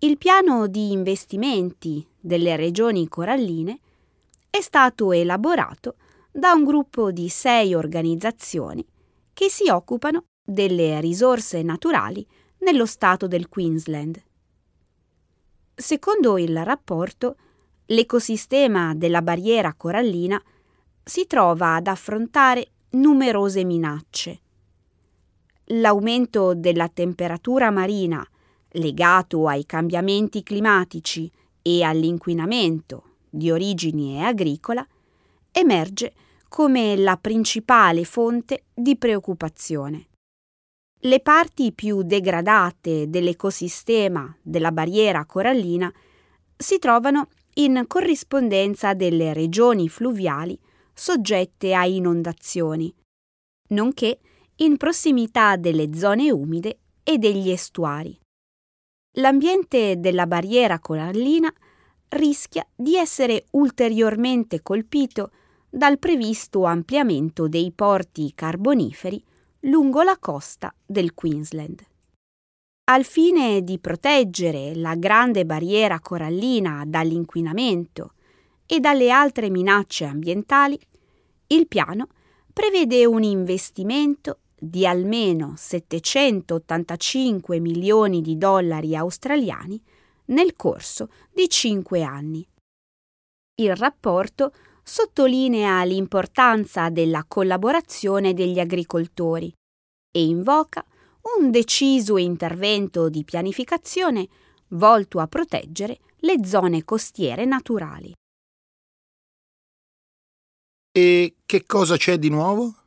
Il 0.00 0.16
piano 0.16 0.66
di 0.66 0.90
investimenti 0.90 2.04
delle 2.18 2.56
regioni 2.56 3.06
coralline 3.06 3.78
è 4.48 4.62
stato 4.62 5.12
elaborato 5.12 5.96
da 6.32 6.52
un 6.52 6.64
gruppo 6.64 7.12
di 7.12 7.28
sei 7.28 7.74
organizzazioni 7.74 8.84
che 9.34 9.50
si 9.50 9.68
occupano 9.68 10.24
delle 10.42 11.00
risorse 11.00 11.62
naturali 11.62 12.26
nello 12.60 12.86
stato 12.86 13.26
del 13.26 13.50
Queensland. 13.50 14.20
Secondo 15.74 16.38
il 16.38 16.64
rapporto, 16.64 17.36
l'ecosistema 17.86 18.94
della 18.94 19.20
barriera 19.20 19.74
corallina 19.74 20.42
si 21.04 21.26
trova 21.26 21.74
ad 21.74 21.88
affrontare 21.88 22.68
numerose 22.90 23.64
minacce. 23.64 24.41
L'aumento 25.74 26.54
della 26.54 26.88
temperatura 26.88 27.70
marina 27.70 28.26
legato 28.72 29.48
ai 29.48 29.64
cambiamenti 29.64 30.42
climatici 30.42 31.30
e 31.62 31.82
all'inquinamento 31.82 33.04
di 33.30 33.50
origine 33.50 34.26
agricola 34.26 34.86
emerge 35.50 36.12
come 36.48 36.96
la 36.96 37.16
principale 37.16 38.04
fonte 38.04 38.64
di 38.74 38.96
preoccupazione. 38.96 40.08
Le 41.00 41.20
parti 41.20 41.72
più 41.72 42.02
degradate 42.02 43.08
dell'ecosistema 43.08 44.36
della 44.42 44.72
barriera 44.72 45.24
corallina 45.24 45.90
si 46.54 46.78
trovano 46.78 47.28
in 47.54 47.84
corrispondenza 47.86 48.92
delle 48.92 49.32
regioni 49.32 49.88
fluviali 49.88 50.58
soggette 50.92 51.74
a 51.74 51.86
inondazioni, 51.86 52.94
nonché 53.68 54.18
in 54.62 54.76
prossimità 54.76 55.56
delle 55.56 55.92
zone 55.94 56.30
umide 56.30 56.78
e 57.02 57.18
degli 57.18 57.50
estuari. 57.50 58.16
L'ambiente 59.16 59.98
della 59.98 60.26
barriera 60.26 60.78
corallina 60.78 61.52
rischia 62.10 62.64
di 62.74 62.96
essere 62.96 63.46
ulteriormente 63.52 64.62
colpito 64.62 65.32
dal 65.68 65.98
previsto 65.98 66.64
ampliamento 66.64 67.48
dei 67.48 67.72
porti 67.72 68.32
carboniferi 68.34 69.22
lungo 69.60 70.02
la 70.02 70.16
costa 70.18 70.72
del 70.84 71.12
Queensland. 71.12 71.84
Al 72.84 73.04
fine 73.04 73.62
di 73.62 73.78
proteggere 73.78 74.74
la 74.76 74.94
grande 74.94 75.44
barriera 75.44 75.98
corallina 75.98 76.84
dall'inquinamento 76.86 78.14
e 78.66 78.78
dalle 78.78 79.10
altre 79.10 79.50
minacce 79.50 80.04
ambientali, 80.04 80.78
il 81.48 81.66
piano 81.66 82.08
prevede 82.52 83.04
un 83.06 83.22
investimento 83.22 84.41
di 84.64 84.86
almeno 84.86 85.54
785 85.56 87.58
milioni 87.58 88.20
di 88.20 88.38
dollari 88.38 88.94
australiani 88.94 89.82
nel 90.26 90.54
corso 90.54 91.08
di 91.32 91.48
cinque 91.48 92.04
anni. 92.04 92.46
Il 93.56 93.74
rapporto 93.74 94.52
sottolinea 94.84 95.82
l'importanza 95.82 96.90
della 96.90 97.24
collaborazione 97.26 98.34
degli 98.34 98.60
agricoltori 98.60 99.52
e 100.12 100.24
invoca 100.24 100.86
un 101.38 101.50
deciso 101.50 102.16
intervento 102.16 103.08
di 103.08 103.24
pianificazione 103.24 104.28
volto 104.68 105.18
a 105.18 105.26
proteggere 105.26 105.98
le 106.18 106.46
zone 106.46 106.84
costiere 106.84 107.44
naturali. 107.44 108.12
E 110.92 111.34
che 111.44 111.66
cosa 111.66 111.96
c'è 111.96 112.16
di 112.16 112.28
nuovo? 112.28 112.81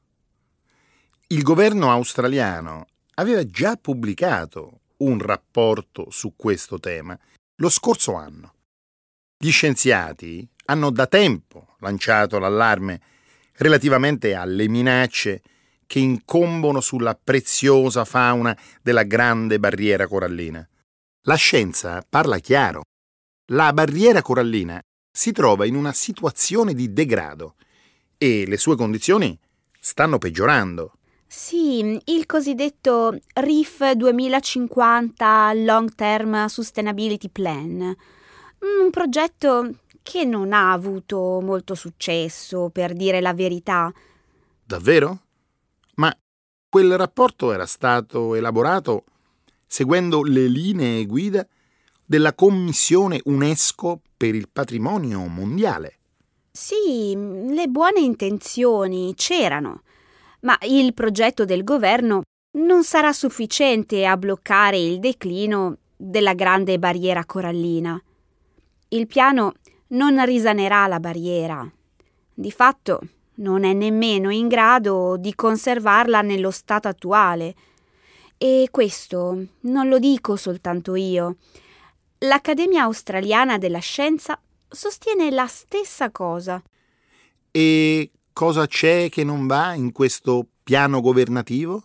Il 1.29 1.41
governo 1.41 1.89
australiano 1.89 2.85
aveva 3.15 3.43
già 3.47 3.77
pubblicato 3.77 4.81
un 4.97 5.19
rapporto 5.19 6.11
su 6.11 6.35
questo 6.35 6.79
tema 6.79 7.17
lo 7.55 7.69
scorso 7.69 8.13
anno. 8.13 8.53
Gli 9.35 9.49
scienziati 9.49 10.47
hanno 10.65 10.91
da 10.91 11.07
tempo 11.07 11.77
lanciato 11.79 12.37
l'allarme 12.37 13.01
relativamente 13.53 14.35
alle 14.35 14.67
minacce 14.67 15.41
che 15.87 15.97
incombono 15.97 16.79
sulla 16.79 17.15
preziosa 17.15 18.05
fauna 18.05 18.55
della 18.83 19.03
grande 19.03 19.59
barriera 19.59 20.05
corallina. 20.05 20.67
La 21.23 21.35
scienza 21.35 22.05
parla 22.07 22.37
chiaro. 22.37 22.83
La 23.51 23.73
barriera 23.73 24.21
corallina 24.21 24.79
si 25.11 25.31
trova 25.31 25.65
in 25.65 25.73
una 25.73 25.91
situazione 25.91 26.75
di 26.75 26.93
degrado 26.93 27.55
e 28.15 28.45
le 28.45 28.57
sue 28.57 28.75
condizioni 28.75 29.35
stanno 29.79 30.19
peggiorando. 30.19 30.99
Sì, 31.37 31.99
il 32.05 32.25
cosiddetto 32.25 33.19
RIF 33.33 33.91
2050 33.91 35.51
Long 35.53 35.93
Term 35.93 36.45
Sustainability 36.45 37.27
Plan, 37.29 37.81
un 37.81 38.89
progetto 38.89 39.79
che 40.01 40.23
non 40.23 40.53
ha 40.53 40.71
avuto 40.71 41.41
molto 41.41 41.75
successo, 41.75 42.69
per 42.69 42.93
dire 42.93 43.19
la 43.19 43.33
verità. 43.33 43.93
Davvero? 44.63 45.19
Ma 45.95 46.17
quel 46.69 46.97
rapporto 46.97 47.51
era 47.51 47.65
stato 47.65 48.33
elaborato 48.33 49.03
seguendo 49.67 50.23
le 50.23 50.47
linee 50.47 51.05
guida 51.05 51.45
della 52.05 52.33
Commissione 52.33 53.19
UNESCO 53.25 53.99
per 54.15 54.35
il 54.35 54.47
patrimonio 54.51 55.19
mondiale. 55.27 55.97
Sì, 56.49 57.13
le 57.13 57.67
buone 57.67 57.99
intenzioni 57.99 59.13
c'erano, 59.15 59.81
ma 60.45 60.57
il 60.61 60.93
progetto 60.93 61.43
del 61.43 61.63
governo 61.63 62.21
non 62.57 62.83
sarà 62.83 63.11
sufficiente 63.11 64.05
a 64.05 64.15
bloccare 64.15 64.77
il 64.77 64.99
declino 64.99 65.77
della 65.95 66.33
grande 66.33 66.79
barriera 66.79 67.25
corallina. 67.25 68.01
Il 68.89 69.07
piano 69.07 69.53
non 69.87 70.23
risanerà 70.23 70.87
la 70.87 70.99
barriera. 70.99 71.69
Di 72.33 72.51
fatto 72.51 73.01
non 73.35 73.63
è 73.63 73.73
nemmeno 73.73 74.29
in 74.29 74.47
grado 74.47 75.17
di 75.17 75.33
conservarla 75.35 76.21
nello 76.21 76.51
stato 76.51 76.87
attuale. 76.87 77.53
E 78.37 78.67
questo 78.71 79.47
non 79.61 79.87
lo 79.89 79.99
dico 79.99 80.35
soltanto 80.35 80.95
io. 80.95 81.37
L'Accademia 82.19 82.83
australiana 82.83 83.57
della 83.57 83.79
scienza 83.79 84.39
sostiene 84.67 85.31
la 85.31 85.47
stessa 85.47 86.11
cosa. 86.11 86.61
E 87.51 88.09
cosa 88.35 88.67
c'è 88.67 89.07
che 89.09 89.23
non 89.23 89.47
va 89.47 89.75
in 89.75 89.93
questo 89.93 90.45
piano 90.61 90.99
governativo? 90.99 91.83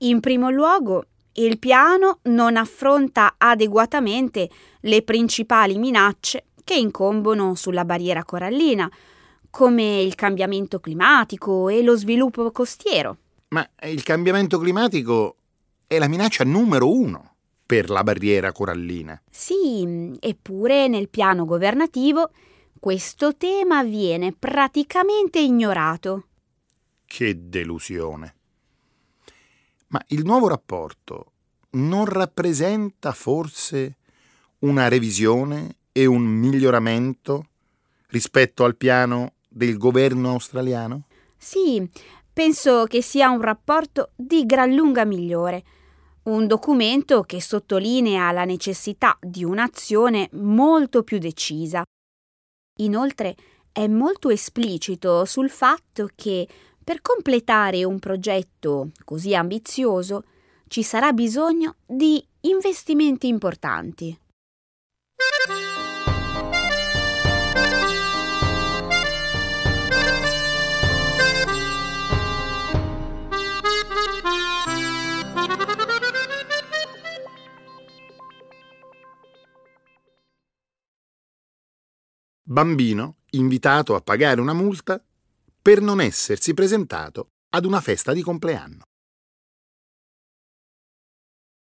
In 0.00 0.20
primo 0.20 0.50
luogo, 0.50 1.06
il 1.32 1.58
piano 1.58 2.18
non 2.24 2.58
affronta 2.58 3.36
adeguatamente 3.38 4.50
le 4.80 5.00
principali 5.00 5.78
minacce 5.78 6.44
che 6.62 6.74
incombono 6.74 7.54
sulla 7.54 7.86
barriera 7.86 8.22
corallina, 8.22 8.90
come 9.48 10.02
il 10.02 10.14
cambiamento 10.14 10.78
climatico 10.78 11.70
e 11.70 11.82
lo 11.82 11.96
sviluppo 11.96 12.50
costiero. 12.50 13.16
Ma 13.48 13.66
il 13.84 14.02
cambiamento 14.02 14.58
climatico 14.58 15.36
è 15.86 15.98
la 15.98 16.06
minaccia 16.06 16.44
numero 16.44 16.92
uno 16.92 17.36
per 17.64 17.88
la 17.88 18.04
barriera 18.04 18.52
corallina. 18.52 19.18
Sì, 19.30 20.14
eppure 20.20 20.86
nel 20.86 21.08
piano 21.08 21.46
governativo 21.46 22.30
questo 22.78 23.36
tema 23.36 23.82
viene 23.82 24.32
praticamente 24.32 25.38
ignorato. 25.38 26.26
Che 27.04 27.48
delusione. 27.48 28.34
Ma 29.88 30.02
il 30.08 30.24
nuovo 30.24 30.48
rapporto 30.48 31.32
non 31.70 32.04
rappresenta 32.04 33.12
forse 33.12 33.96
una 34.60 34.88
revisione 34.88 35.76
e 35.92 36.06
un 36.06 36.22
miglioramento 36.22 37.46
rispetto 38.08 38.64
al 38.64 38.76
piano 38.76 39.34
del 39.48 39.76
governo 39.76 40.30
australiano? 40.30 41.04
Sì, 41.36 41.88
penso 42.32 42.84
che 42.84 43.02
sia 43.02 43.30
un 43.30 43.40
rapporto 43.40 44.10
di 44.14 44.44
gran 44.44 44.72
lunga 44.72 45.04
migliore. 45.04 45.64
Un 46.24 46.46
documento 46.46 47.22
che 47.22 47.40
sottolinea 47.40 48.30
la 48.32 48.44
necessità 48.44 49.16
di 49.20 49.44
un'azione 49.44 50.28
molto 50.32 51.02
più 51.02 51.18
decisa. 51.18 51.82
Inoltre 52.80 53.34
è 53.72 53.86
molto 53.86 54.30
esplicito 54.30 55.24
sul 55.24 55.50
fatto 55.50 56.08
che 56.14 56.46
per 56.82 57.00
completare 57.02 57.84
un 57.84 57.98
progetto 57.98 58.90
così 59.04 59.34
ambizioso 59.34 60.24
ci 60.68 60.82
sarà 60.82 61.12
bisogno 61.12 61.76
di 61.86 62.24
investimenti 62.40 63.28
importanti. 63.28 64.18
Bambino 82.50 83.16
invitato 83.32 83.94
a 83.94 84.00
pagare 84.00 84.40
una 84.40 84.54
multa 84.54 85.04
per 85.60 85.82
non 85.82 86.00
essersi 86.00 86.54
presentato 86.54 87.32
ad 87.50 87.66
una 87.66 87.82
festa 87.82 88.14
di 88.14 88.22
compleanno. 88.22 88.84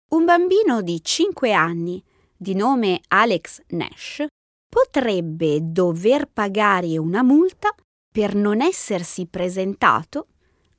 Un 0.10 0.26
bambino 0.26 0.82
di 0.82 1.00
5 1.04 1.54
anni, 1.54 2.04
di 2.36 2.56
nome 2.56 3.00
Alex 3.10 3.62
Nash, 3.68 4.26
potrebbe 4.68 5.60
dover 5.62 6.26
pagare 6.26 6.98
una 6.98 7.22
multa 7.22 7.70
per 8.12 8.34
non 8.34 8.60
essersi 8.60 9.28
presentato 9.28 10.30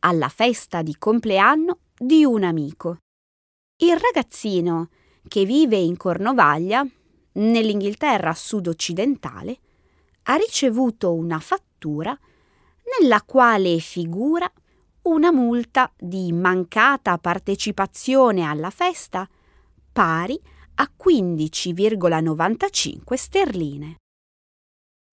alla 0.01 0.29
festa 0.29 0.83
di 0.83 0.97
compleanno 0.99 1.79
di 1.97 2.25
un 2.25 2.43
amico. 2.43 2.97
Il 3.81 3.97
ragazzino, 3.97 4.89
che 5.29 5.45
vive 5.45 5.77
in 5.77 5.97
Cornovaglia, 5.97 6.85
nell'Inghilterra 7.35 8.35
sud-occidentale, 8.35 9.61
ha 10.25 10.35
ricevuto 10.37 11.15
una 11.15 11.39
fattura 11.39 12.15
nella 13.01 13.23
quale 13.23 13.79
figura 13.79 14.53
una 15.03 15.31
multa 15.33 15.91
di 15.99 16.31
mancata 16.33 17.17
partecipazione 17.19 18.43
alla 18.43 18.71
festa 18.71 19.29
pari 19.93 20.41
a 20.77 20.89
15,95 20.97 23.15
sterline. 23.15 23.97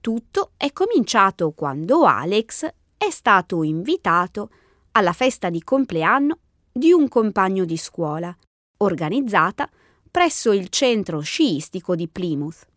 Tutto 0.01 0.51
è 0.55 0.71
cominciato 0.71 1.51
quando 1.51 2.05
Alex 2.05 2.73
è 2.95 3.09
stato 3.09 3.63
invitato 3.63 4.49
alla 4.91 5.11
festa 5.13 5.49
di 5.49 5.63
compleanno 5.63 6.37
di 6.71 6.91
un 6.91 7.07
compagno 7.07 7.65
di 7.65 7.77
scuola, 7.77 8.35
organizzata 8.77 9.67
presso 10.09 10.53
il 10.53 10.69
centro 10.69 11.19
sciistico 11.19 11.95
di 11.95 12.07
Plymouth. 12.07 12.67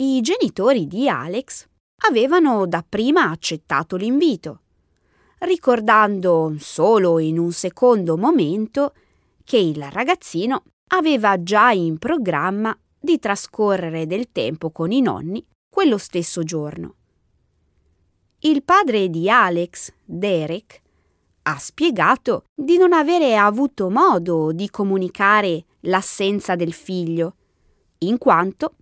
I 0.00 0.20
genitori 0.20 0.86
di 0.86 1.08
Alex 1.08 1.66
avevano 2.08 2.68
dapprima 2.68 3.30
accettato 3.30 3.96
l'invito, 3.96 4.60
ricordando 5.38 6.54
solo 6.58 7.18
in 7.18 7.36
un 7.36 7.50
secondo 7.50 8.16
momento 8.16 8.94
che 9.42 9.56
il 9.56 9.82
ragazzino 9.90 10.62
aveva 10.92 11.42
già 11.42 11.72
in 11.72 11.98
programma 11.98 12.78
di 12.96 13.18
trascorrere 13.18 14.06
del 14.06 14.30
tempo 14.30 14.70
con 14.70 14.92
i 14.92 15.00
nonni 15.00 15.44
quello 15.68 15.98
stesso 15.98 16.44
giorno. 16.44 16.94
Il 18.38 18.62
padre 18.62 19.08
di 19.08 19.28
Alex, 19.28 19.92
Derek, 20.04 20.80
ha 21.42 21.58
spiegato 21.58 22.44
di 22.54 22.76
non 22.76 22.92
avere 22.92 23.36
avuto 23.36 23.90
modo 23.90 24.52
di 24.52 24.70
comunicare 24.70 25.64
l'assenza 25.80 26.54
del 26.54 26.72
figlio, 26.72 27.34
in 28.02 28.16
quanto 28.16 28.74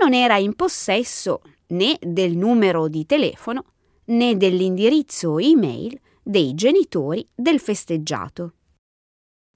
non 0.00 0.12
era 0.12 0.36
in 0.36 0.54
possesso 0.54 1.42
né 1.68 1.96
del 2.00 2.36
numero 2.36 2.88
di 2.88 3.06
telefono 3.06 3.64
né 4.06 4.36
dell'indirizzo 4.36 5.38
email 5.38 5.98
dei 6.22 6.54
genitori 6.54 7.26
del 7.34 7.60
festeggiato. 7.60 8.54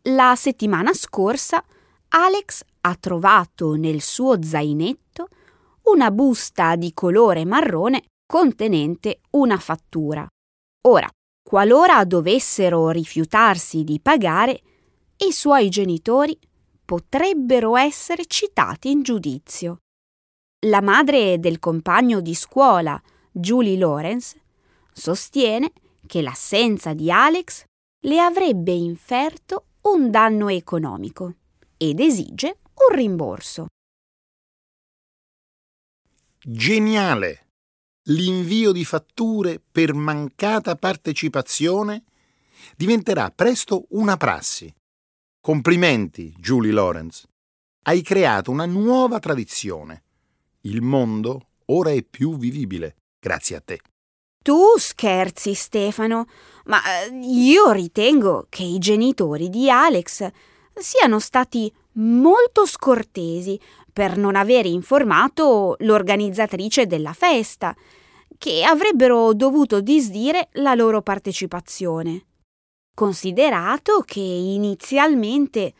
La 0.09 0.35
settimana 0.37 0.92
scorsa 0.94 1.62
Alex 2.09 2.62
ha 2.83 2.94
trovato 2.94 3.74
nel 3.74 4.01
suo 4.01 4.42
zainetto 4.42 5.29
una 5.85 6.11
busta 6.11 6.77
di 6.77 6.92
colore 6.94 7.44
marrone 7.44 8.05
contenente 8.27 9.20
una 9.31 9.59
fattura. 9.59 10.27
Ora, 10.87 11.09
qualora 11.42 12.05
dovessero 12.05 12.90
rifiutarsi 12.90 13.85
di 13.85 14.01
pagare, 14.01 14.61
i 15.27 15.33
suoi 15.33 15.68
genitori 15.68 16.38
potrebbero 16.85 17.77
essere 17.77 18.27
citati 18.27 18.90
in 18.90 19.03
giudizio. 19.03 19.79
La 20.66 20.81
madre 20.81 21.38
del 21.38 21.61
compagno 21.61 22.21
di 22.21 22.35
scuola, 22.35 23.01
Julie 23.31 23.79
Lawrence, 23.79 24.40
sostiene 24.92 25.71
che 26.05 26.21
l'assenza 26.21 26.94
di 26.94 27.12
Alex 27.12 27.62
le 28.01 28.18
avrebbe 28.18 28.73
inferto 28.73 29.66
un 29.83 30.11
danno 30.11 30.49
economico 30.49 31.35
ed 31.77 32.01
esige 32.01 32.59
un 32.88 32.97
rimborso. 32.97 33.68
Geniale! 36.40 37.47
L'invio 38.09 38.73
di 38.73 38.85
fatture 38.85 39.61
per 39.61 39.94
mancata 39.94 40.75
partecipazione 40.75 42.03
diventerà 42.75 43.31
presto 43.31 43.87
una 43.90 44.16
prassi. 44.16 44.75
Complimenti, 45.40 46.35
Julie 46.37 46.73
Lawrence. 46.73 47.29
Hai 47.85 48.03
creato 48.03 48.51
una 48.51 48.66
nuova 48.66 49.21
tradizione. 49.21 50.03
Il 50.68 50.83
mondo 50.83 51.46
ora 51.66 51.92
è 51.92 52.02
più 52.02 52.37
vivibile 52.37 52.96
grazie 53.18 53.57
a 53.57 53.62
te. 53.64 53.81
Tu 54.44 54.76
scherzi, 54.76 55.54
Stefano, 55.54 56.26
ma 56.66 56.78
eh, 56.83 57.14
io 57.22 57.70
ritengo 57.70 58.46
che 58.50 58.64
i 58.64 58.78
genitori 58.78 59.48
di 59.48 59.70
Alex 59.70 60.28
siano 60.74 61.18
stati 61.20 61.72
molto 61.92 62.66
scortesi 62.66 63.59
per 63.90 64.18
non 64.18 64.37
aver 64.37 64.66
informato 64.66 65.74
l'organizzatrice 65.78 66.87
della 66.87 67.14
festa, 67.14 67.74
che 68.37 68.62
avrebbero 68.62 69.33
dovuto 69.33 69.81
disdire 69.81 70.48
la 70.52 70.74
loro 70.74 71.00
partecipazione. 71.00 72.26
Considerato 72.94 74.02
che 74.04 74.20
inizialmente 74.20 75.72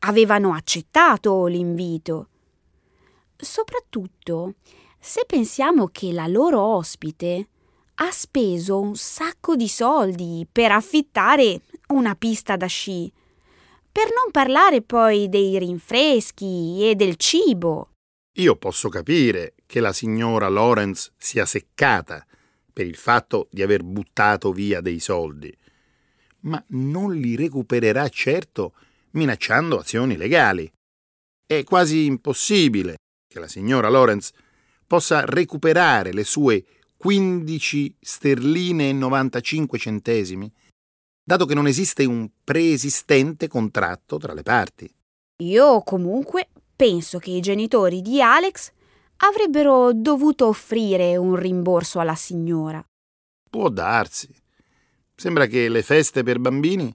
avevano 0.00 0.52
accettato 0.52 1.46
l'invito. 1.46 2.28
Soprattutto 3.44 4.54
se 4.98 5.24
pensiamo 5.26 5.88
che 5.88 6.12
la 6.12 6.26
loro 6.26 6.60
ospite 6.60 7.48
ha 7.96 8.10
speso 8.10 8.80
un 8.80 8.96
sacco 8.96 9.54
di 9.54 9.68
soldi 9.68 10.46
per 10.50 10.72
affittare 10.72 11.60
una 11.88 12.14
pista 12.14 12.56
da 12.56 12.66
sci. 12.66 13.12
Per 13.92 14.04
non 14.04 14.30
parlare 14.32 14.80
poi 14.80 15.28
dei 15.28 15.58
rinfreschi 15.58 16.88
e 16.88 16.94
del 16.94 17.16
cibo. 17.16 17.90
Io 18.38 18.56
posso 18.56 18.88
capire 18.88 19.54
che 19.66 19.78
la 19.78 19.92
signora 19.92 20.48
Lawrence 20.48 21.12
sia 21.18 21.44
seccata 21.44 22.26
per 22.72 22.86
il 22.86 22.96
fatto 22.96 23.48
di 23.52 23.62
aver 23.62 23.84
buttato 23.84 24.52
via 24.52 24.80
dei 24.80 24.98
soldi, 24.98 25.54
ma 26.40 26.64
non 26.68 27.14
li 27.14 27.36
recupererà 27.36 28.08
certo 28.08 28.72
minacciando 29.10 29.78
azioni 29.78 30.16
legali. 30.16 30.68
È 31.46 31.62
quasi 31.62 32.06
impossibile 32.06 32.96
che 33.34 33.40
la 33.40 33.48
signora 33.48 33.88
Lawrence 33.88 34.32
possa 34.86 35.24
recuperare 35.24 36.12
le 36.12 36.22
sue 36.22 36.64
15 36.96 37.96
sterline 38.00 38.90
e 38.90 38.92
95 38.92 39.76
centesimi, 39.76 40.50
dato 41.20 41.44
che 41.44 41.54
non 41.54 41.66
esiste 41.66 42.04
un 42.04 42.30
preesistente 42.44 43.48
contratto 43.48 44.18
tra 44.18 44.32
le 44.34 44.42
parti. 44.42 44.88
Io 45.42 45.82
comunque 45.82 46.48
penso 46.76 47.18
che 47.18 47.30
i 47.30 47.40
genitori 47.40 48.02
di 48.02 48.22
Alex 48.22 48.70
avrebbero 49.16 49.92
dovuto 49.92 50.46
offrire 50.46 51.16
un 51.16 51.34
rimborso 51.34 51.98
alla 51.98 52.14
signora. 52.14 52.84
Può 53.50 53.68
darsi. 53.68 54.32
Sembra 55.16 55.46
che 55.46 55.68
le 55.68 55.82
feste 55.82 56.22
per 56.22 56.38
bambini 56.38 56.94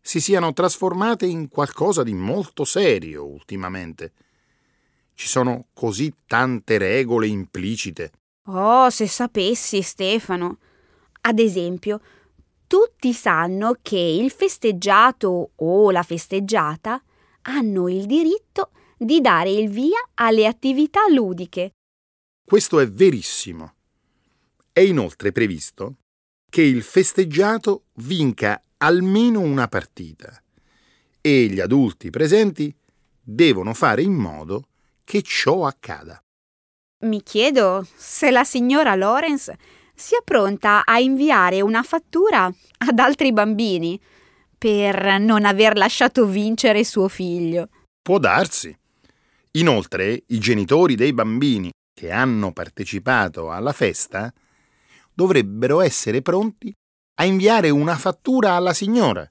si 0.00 0.20
siano 0.20 0.54
trasformate 0.54 1.26
in 1.26 1.48
qualcosa 1.48 2.02
di 2.02 2.14
molto 2.14 2.64
serio 2.64 3.26
ultimamente. 3.26 4.12
Ci 5.16 5.28
sono 5.28 5.68
così 5.72 6.12
tante 6.26 6.76
regole 6.76 7.26
implicite 7.26 8.12
Oh, 8.48 8.90
se 8.90 9.08
sapessi, 9.08 9.82
Stefano. 9.82 10.58
Ad 11.22 11.38
esempio, 11.40 12.00
tutti 12.66 13.12
sanno 13.12 13.76
che 13.82 13.98
il 13.98 14.30
festeggiato 14.30 15.50
o 15.54 15.90
la 15.90 16.02
festeggiata 16.04 17.02
hanno 17.42 17.88
il 17.88 18.06
diritto 18.06 18.70
di 18.96 19.20
dare 19.20 19.50
il 19.50 19.68
via 19.68 19.98
alle 20.14 20.46
attività 20.46 21.00
ludiche. 21.10 21.72
Questo 22.44 22.78
è 22.78 22.88
verissimo. 22.88 23.74
È 24.72 24.80
inoltre 24.80 25.32
previsto 25.32 25.96
che 26.48 26.62
il 26.62 26.82
festeggiato 26.82 27.86
vinca 27.94 28.62
almeno 28.76 29.40
una 29.40 29.66
partita 29.66 30.40
e 31.20 31.46
gli 31.46 31.58
adulti 31.58 32.10
presenti 32.10 32.72
devono 33.20 33.74
fare 33.74 34.02
in 34.02 34.12
modo 34.12 34.68
che 35.06 35.22
ciò 35.22 35.66
accada. 35.66 36.20
Mi 37.04 37.22
chiedo 37.22 37.86
se 37.94 38.32
la 38.32 38.42
signora 38.42 38.96
Lawrence 38.96 39.56
sia 39.94 40.20
pronta 40.24 40.84
a 40.84 40.98
inviare 40.98 41.60
una 41.60 41.84
fattura 41.84 42.52
ad 42.78 42.98
altri 42.98 43.32
bambini 43.32 43.98
per 44.58 45.20
non 45.20 45.44
aver 45.44 45.76
lasciato 45.76 46.26
vincere 46.26 46.82
suo 46.82 47.06
figlio. 47.06 47.68
Può 48.02 48.18
darsi. 48.18 48.76
Inoltre, 49.52 50.24
i 50.26 50.38
genitori 50.38 50.96
dei 50.96 51.12
bambini 51.12 51.70
che 51.94 52.10
hanno 52.10 52.52
partecipato 52.52 53.50
alla 53.52 53.72
festa 53.72 54.32
dovrebbero 55.14 55.80
essere 55.80 56.20
pronti 56.20 56.74
a 57.18 57.24
inviare 57.24 57.70
una 57.70 57.96
fattura 57.96 58.54
alla 58.54 58.74
signora, 58.74 59.30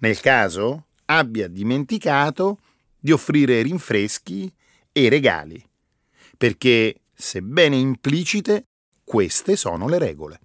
nel 0.00 0.20
caso 0.20 0.86
abbia 1.06 1.48
dimenticato 1.48 2.58
di 2.98 3.12
offrire 3.12 3.62
rinfreschi 3.62 4.52
e 4.96 5.08
regali 5.10 5.62
perché, 6.36 7.00
sebbene 7.14 7.76
implicite, 7.76 8.66
queste 9.02 9.56
sono 9.56 9.88
le 9.88 9.98
regole. 9.98 10.40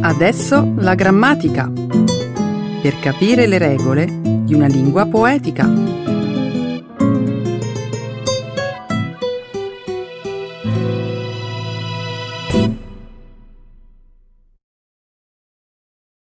Adesso 0.00 0.74
la 0.78 0.94
grammatica. 0.94 1.70
Per 1.70 2.98
capire 3.00 3.46
le 3.46 3.58
regole 3.58 4.06
di 4.44 4.54
una 4.54 4.66
lingua 4.66 5.06
poetica. 5.06 6.07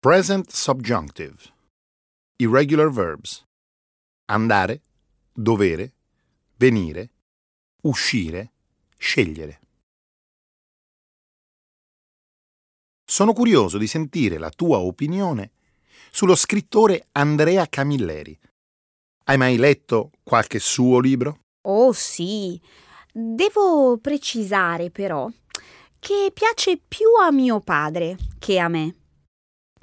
Present 0.03 0.51
subjunctive 0.51 1.53
irregular 2.37 2.91
verbs. 2.91 3.45
Andare, 4.33 4.81
dovere, 5.31 5.93
venire, 6.57 7.11
uscire, 7.83 8.53
scegliere. 8.97 9.61
Sono 13.05 13.35
curioso 13.35 13.77
di 13.77 13.87
sentire 13.87 14.39
la 14.39 14.49
tua 14.49 14.79
opinione 14.79 15.51
sullo 16.11 16.35
scrittore 16.35 17.09
Andrea 17.13 17.67
Camilleri. 17.69 18.41
Hai 19.25 19.37
mai 19.37 19.59
letto 19.59 20.13
qualche 20.23 20.61
suo 20.61 20.99
libro? 20.99 21.41
Oh 21.67 21.93
sì, 21.93 22.59
devo 23.13 23.99
precisare 23.99 24.89
però 24.89 25.31
che 25.99 26.31
piace 26.33 26.79
più 26.79 27.07
a 27.21 27.31
mio 27.31 27.61
padre 27.61 28.17
che 28.39 28.59
a 28.59 28.69
me. 28.69 28.95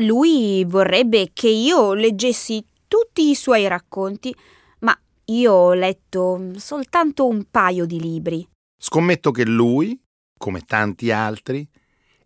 Lui 0.02 0.64
vorrebbe 0.66 1.32
che 1.34 1.50
io 1.50 1.94
leggessi 1.94 2.64
tutti 2.88 3.30
i 3.30 3.36
suoi 3.36 3.68
racconti, 3.68 4.34
ma 4.80 4.96
io 5.26 5.52
ho 5.54 5.74
letto 5.74 6.52
soltanto 6.58 7.28
un 7.28 7.46
paio 7.50 7.86
di 7.86 8.00
libri. 8.00 8.48
Scommetto 8.80 9.32
che 9.32 9.44
lui, 9.44 10.00
come 10.38 10.62
tanti 10.62 11.10
altri, 11.10 11.68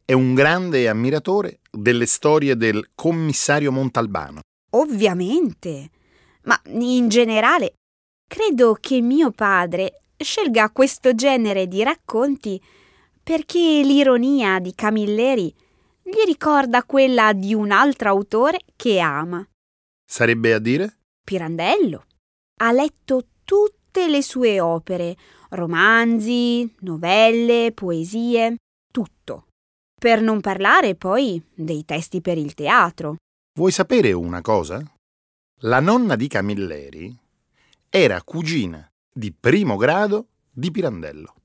è 0.03 0.12
un 0.12 0.34
grande 0.34 0.89
ammiratore 0.89 1.60
delle 1.71 2.07
storie 2.07 2.57
del 2.57 2.89
commissario 2.93 3.71
Montalbano. 3.71 4.41
Ovviamente, 4.71 5.89
ma 6.43 6.60
in 6.65 7.07
generale 7.07 7.75
credo 8.27 8.75
che 8.79 8.99
mio 8.99 9.31
padre 9.31 10.01
scelga 10.17 10.71
questo 10.71 11.15
genere 11.15 11.67
di 11.67 11.84
racconti 11.84 12.62
perché 13.23 13.81
l'ironia 13.81 14.60
di 14.60 14.73
Camilleri 14.75 15.53
gli 16.04 16.24
ricorda 16.26 16.84
quella 16.84 17.34
di 17.34 17.54
un 17.54 17.72
altro 17.72 18.10
autore 18.10 18.60
che 18.76 19.00
ama. 19.00 19.46
Sarebbe 20.06 20.54
a 20.54 20.60
dire? 20.60 20.98
Pirandello. 21.24 22.06
Ha 22.62 22.72
letto 22.72 23.28
tutte 23.44 24.08
le 24.08 24.22
sue 24.22 24.60
opere, 24.60 25.16
romanzi, 25.50 26.74
novelle, 26.80 27.72
poesie, 27.74 28.58
tutto. 28.92 29.48
Per 30.00 30.22
non 30.22 30.42
parlare 30.42 30.96
poi 30.96 31.42
dei 31.54 31.86
testi 31.86 32.22
per 32.22 32.38
il 32.38 32.54
teatro. 32.54 33.18
Vuoi 33.58 33.72
sapere 33.72 34.12
una 34.12 34.42
cosa? 34.42 34.84
La 35.62 35.80
nonna 35.80 36.16
di 36.16 36.28
Camilleri 36.28 37.16
era 37.90 38.22
cugina 38.24 38.90
di 39.14 39.32
primo 39.32 39.76
grado 39.76 40.28
di 40.50 40.72
Pirandello. 40.72 41.36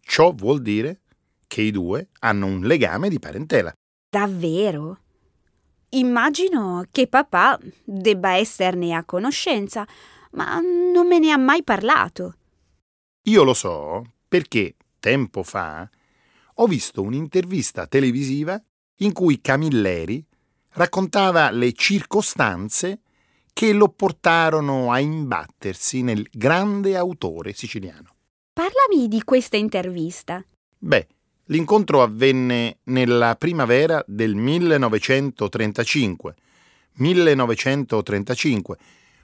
Ciò 0.00 0.32
vuol 0.32 0.62
dire 0.62 1.02
che 1.46 1.62
i 1.62 1.70
due 1.70 2.08
hanno 2.20 2.46
un 2.46 2.60
legame 2.60 3.08
di 3.08 3.18
parentela. 3.18 3.72
Davvero? 4.08 5.00
Immagino 5.90 6.84
che 6.90 7.06
papà 7.06 7.58
debba 7.84 8.36
esserne 8.36 8.94
a 8.94 9.04
conoscenza, 9.04 9.86
ma 10.32 10.60
non 10.60 11.06
me 11.06 11.18
ne 11.18 11.30
ha 11.30 11.38
mai 11.38 11.62
parlato. 11.62 12.34
Io 13.24 13.42
lo 13.42 13.54
so 13.54 14.02
perché 14.28 14.74
tempo 14.98 15.42
fa 15.42 15.88
ho 16.54 16.66
visto 16.66 17.02
un'intervista 17.02 17.86
televisiva 17.86 18.60
in 19.00 19.12
cui 19.12 19.40
Camilleri 19.40 20.24
raccontava 20.70 21.50
le 21.50 21.72
circostanze 21.72 23.00
che 23.52 23.72
lo 23.72 23.88
portarono 23.88 24.92
a 24.92 25.00
imbattersi 25.00 26.02
nel 26.02 26.26
grande 26.30 26.96
autore 26.96 27.52
siciliano. 27.54 28.14
Parlami 28.52 29.08
di 29.08 29.22
questa 29.22 29.56
intervista. 29.56 30.44
Beh, 30.78 31.06
L'incontro 31.46 32.02
avvenne 32.02 32.78
nella 32.84 33.34
primavera 33.36 34.02
del 34.08 34.34
1935, 34.34 36.34
1935, 36.94 38.76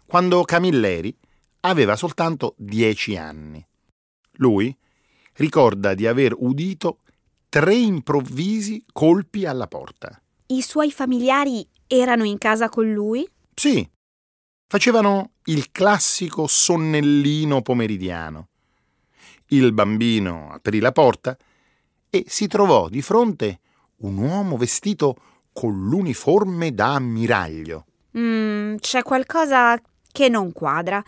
quando 0.07 0.45
Camilleri 0.45 1.17
aveva 1.61 1.97
soltanto 1.97 2.55
dieci 2.57 3.17
anni. 3.17 3.65
Lui 4.35 4.77
ricorda 5.35 5.95
di 5.95 6.07
aver 6.07 6.33
udito 6.37 7.01
tre 7.49 7.75
improvvisi 7.75 8.85
colpi 8.93 9.45
alla 9.45 9.67
porta. 9.67 10.23
I 10.47 10.63
suoi 10.63 10.93
familiari 10.93 11.67
erano 11.89 12.23
in 12.25 12.39
casa 12.39 12.69
con 12.69 12.93
lui? 12.93 13.29
Sì. 13.55 13.89
Facevano 14.69 15.33
il 15.47 15.73
classico 15.73 16.47
sonnellino 16.47 17.63
pomeridiano. 17.63 18.49
Il 19.49 19.73
bambino 19.73 20.53
aprì 20.53 20.79
la 20.79 20.93
porta 20.93 21.37
e 22.15 22.25
si 22.27 22.47
trovò 22.47 22.91
di 22.91 23.01
fronte 23.01 23.61
un 24.01 24.19
uomo 24.19 24.59
vestito 24.59 25.17
con 25.51 25.89
l'uniforme 25.89 26.75
da 26.75 26.93
ammiraglio. 26.93 27.87
Mm, 28.19 28.77
c'è 28.77 29.03
qualcosa 29.03 29.81
che 30.11 30.29
non 30.29 30.53
quadra. 30.53 31.03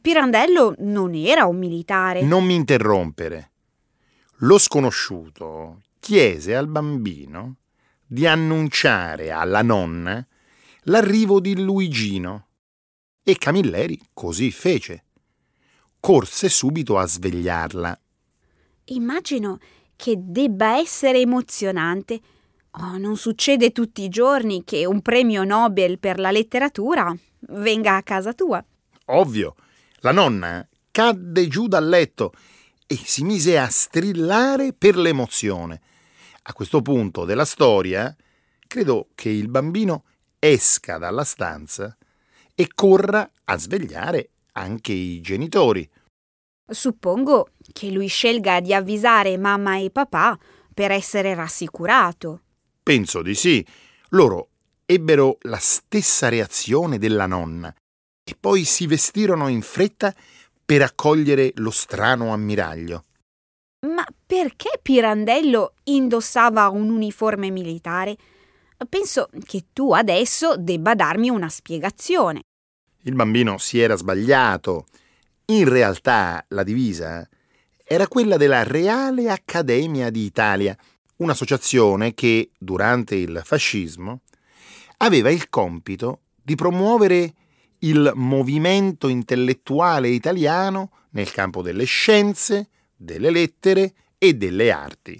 Pirandello 0.00 0.74
non 0.78 1.14
era 1.14 1.46
un 1.46 1.58
militare. 1.58 2.22
Non 2.24 2.44
mi 2.44 2.56
interrompere. 2.56 3.52
Lo 4.38 4.58
sconosciuto 4.58 5.82
chiese 6.00 6.56
al 6.56 6.66
bambino 6.66 7.58
di 8.04 8.26
annunciare 8.26 9.30
alla 9.30 9.62
nonna 9.62 10.26
l'arrivo 10.86 11.38
di 11.38 11.56
Luigino 11.60 12.48
e 13.22 13.38
Camilleri 13.38 14.00
così 14.12 14.50
fece. 14.50 15.04
Corse 16.00 16.48
subito 16.48 16.98
a 16.98 17.06
svegliarla. 17.06 17.96
Immagino 18.86 19.60
che 20.02 20.16
debba 20.18 20.78
essere 20.78 21.20
emozionante. 21.20 22.20
Oh, 22.72 22.98
non 22.98 23.16
succede 23.16 23.70
tutti 23.70 24.02
i 24.02 24.08
giorni 24.08 24.64
che 24.64 24.84
un 24.84 25.00
premio 25.00 25.44
Nobel 25.44 26.00
per 26.00 26.18
la 26.18 26.32
letteratura 26.32 27.16
venga 27.50 27.94
a 27.94 28.02
casa 28.02 28.32
tua. 28.32 28.64
Ovvio. 29.06 29.54
La 30.00 30.10
nonna 30.10 30.68
cadde 30.90 31.46
giù 31.46 31.68
dal 31.68 31.88
letto 31.88 32.32
e 32.84 32.96
si 32.96 33.22
mise 33.22 33.56
a 33.60 33.68
strillare 33.68 34.72
per 34.72 34.96
l'emozione. 34.96 35.80
A 36.42 36.52
questo 36.52 36.82
punto 36.82 37.24
della 37.24 37.44
storia, 37.44 38.12
credo 38.66 39.06
che 39.14 39.28
il 39.28 39.48
bambino 39.48 40.02
esca 40.40 40.98
dalla 40.98 41.22
stanza 41.22 41.96
e 42.56 42.66
corra 42.74 43.30
a 43.44 43.56
svegliare 43.56 44.30
anche 44.54 44.92
i 44.92 45.20
genitori. 45.20 45.88
Suppongo 46.68 47.50
che 47.72 47.90
lui 47.90 48.06
scelga 48.06 48.60
di 48.60 48.74
avvisare 48.74 49.36
mamma 49.36 49.78
e 49.78 49.90
papà 49.90 50.38
per 50.72 50.90
essere 50.90 51.34
rassicurato. 51.34 52.42
Penso 52.82 53.22
di 53.22 53.34
sì. 53.34 53.64
Loro 54.10 54.48
ebbero 54.84 55.38
la 55.42 55.58
stessa 55.58 56.28
reazione 56.28 56.98
della 56.98 57.26
nonna 57.26 57.74
e 58.24 58.36
poi 58.38 58.64
si 58.64 58.86
vestirono 58.86 59.48
in 59.48 59.62
fretta 59.62 60.14
per 60.64 60.82
accogliere 60.82 61.52
lo 61.56 61.70
strano 61.70 62.32
ammiraglio. 62.32 63.04
Ma 63.86 64.04
perché 64.26 64.78
Pirandello 64.80 65.74
indossava 65.84 66.68
un 66.68 66.88
uniforme 66.90 67.50
militare? 67.50 68.16
Penso 68.88 69.28
che 69.44 69.66
tu 69.72 69.92
adesso 69.92 70.56
debba 70.56 70.94
darmi 70.94 71.30
una 71.30 71.48
spiegazione. 71.48 72.42
Il 73.02 73.14
bambino 73.14 73.58
si 73.58 73.80
era 73.80 73.96
sbagliato. 73.96 74.86
In 75.46 75.68
realtà 75.68 76.44
la 76.48 76.62
divisa 76.62 77.28
era 77.84 78.08
quella 78.08 78.36
della 78.36 78.62
Reale 78.62 79.30
Accademia 79.30 80.10
d'Italia, 80.10 80.76
un'associazione 81.16 82.14
che, 82.14 82.50
durante 82.58 83.14
il 83.14 83.40
fascismo, 83.44 84.20
aveva 84.98 85.30
il 85.30 85.48
compito 85.48 86.20
di 86.42 86.54
promuovere 86.54 87.34
il 87.80 88.12
movimento 88.14 89.08
intellettuale 89.08 90.08
italiano 90.08 90.90
nel 91.10 91.30
campo 91.30 91.62
delle 91.62 91.84
scienze, 91.84 92.68
delle 92.96 93.30
lettere 93.30 93.94
e 94.18 94.34
delle 94.34 94.70
arti. 94.70 95.18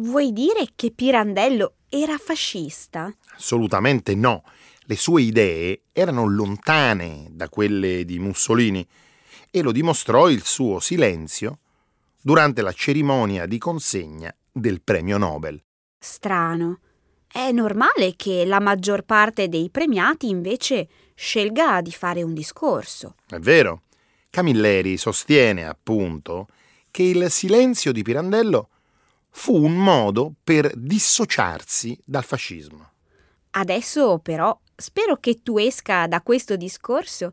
Vuoi 0.00 0.32
dire 0.32 0.68
che 0.74 0.90
Pirandello 0.90 1.74
era 1.88 2.16
fascista? 2.16 3.14
Assolutamente 3.36 4.14
no. 4.14 4.42
Le 4.84 4.96
sue 4.96 5.22
idee 5.22 5.82
erano 5.92 6.26
lontane 6.26 7.28
da 7.30 7.48
quelle 7.48 8.04
di 8.04 8.18
Mussolini 8.18 8.86
e 9.50 9.62
lo 9.62 9.70
dimostrò 9.70 10.28
il 10.30 10.42
suo 10.42 10.80
silenzio 10.80 11.58
durante 12.22 12.62
la 12.62 12.72
cerimonia 12.72 13.46
di 13.46 13.58
consegna 13.58 14.34
del 14.50 14.80
premio 14.80 15.18
Nobel. 15.18 15.62
Strano. 15.98 16.78
È 17.26 17.50
normale 17.50 18.14
che 18.14 18.44
la 18.44 18.60
maggior 18.60 19.02
parte 19.02 19.48
dei 19.48 19.70
premiati 19.70 20.28
invece 20.28 20.88
scelga 21.14 21.80
di 21.80 21.90
fare 21.90 22.22
un 22.22 22.34
discorso. 22.34 23.16
È 23.26 23.38
vero. 23.38 23.82
Camilleri 24.30 24.96
sostiene 24.96 25.66
appunto 25.66 26.46
che 26.90 27.02
il 27.02 27.30
silenzio 27.30 27.90
di 27.90 28.02
Pirandello 28.02 28.68
fu 29.30 29.56
un 29.56 29.74
modo 29.74 30.34
per 30.44 30.70
dissociarsi 30.76 31.98
dal 32.04 32.24
fascismo. 32.24 32.90
Adesso 33.50 34.18
però 34.18 34.58
spero 34.76 35.16
che 35.16 35.42
tu 35.42 35.58
esca 35.58 36.06
da 36.06 36.20
questo 36.22 36.56
discorso 36.56 37.32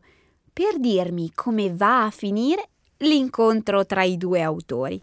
per 0.52 0.78
dirmi 0.78 1.30
come 1.34 1.72
va 1.72 2.04
a 2.04 2.10
finire 2.10 2.70
l'incontro 3.00 3.86
tra 3.86 4.02
i 4.02 4.16
due 4.16 4.42
autori. 4.42 5.00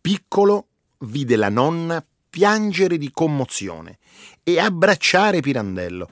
Piccolo 0.00 0.66
vide 1.00 1.36
la 1.36 1.48
nonna 1.48 2.04
piangere 2.28 2.96
di 2.96 3.10
commozione 3.10 3.98
e 4.42 4.58
abbracciare 4.58 5.40
Pirandello, 5.40 6.08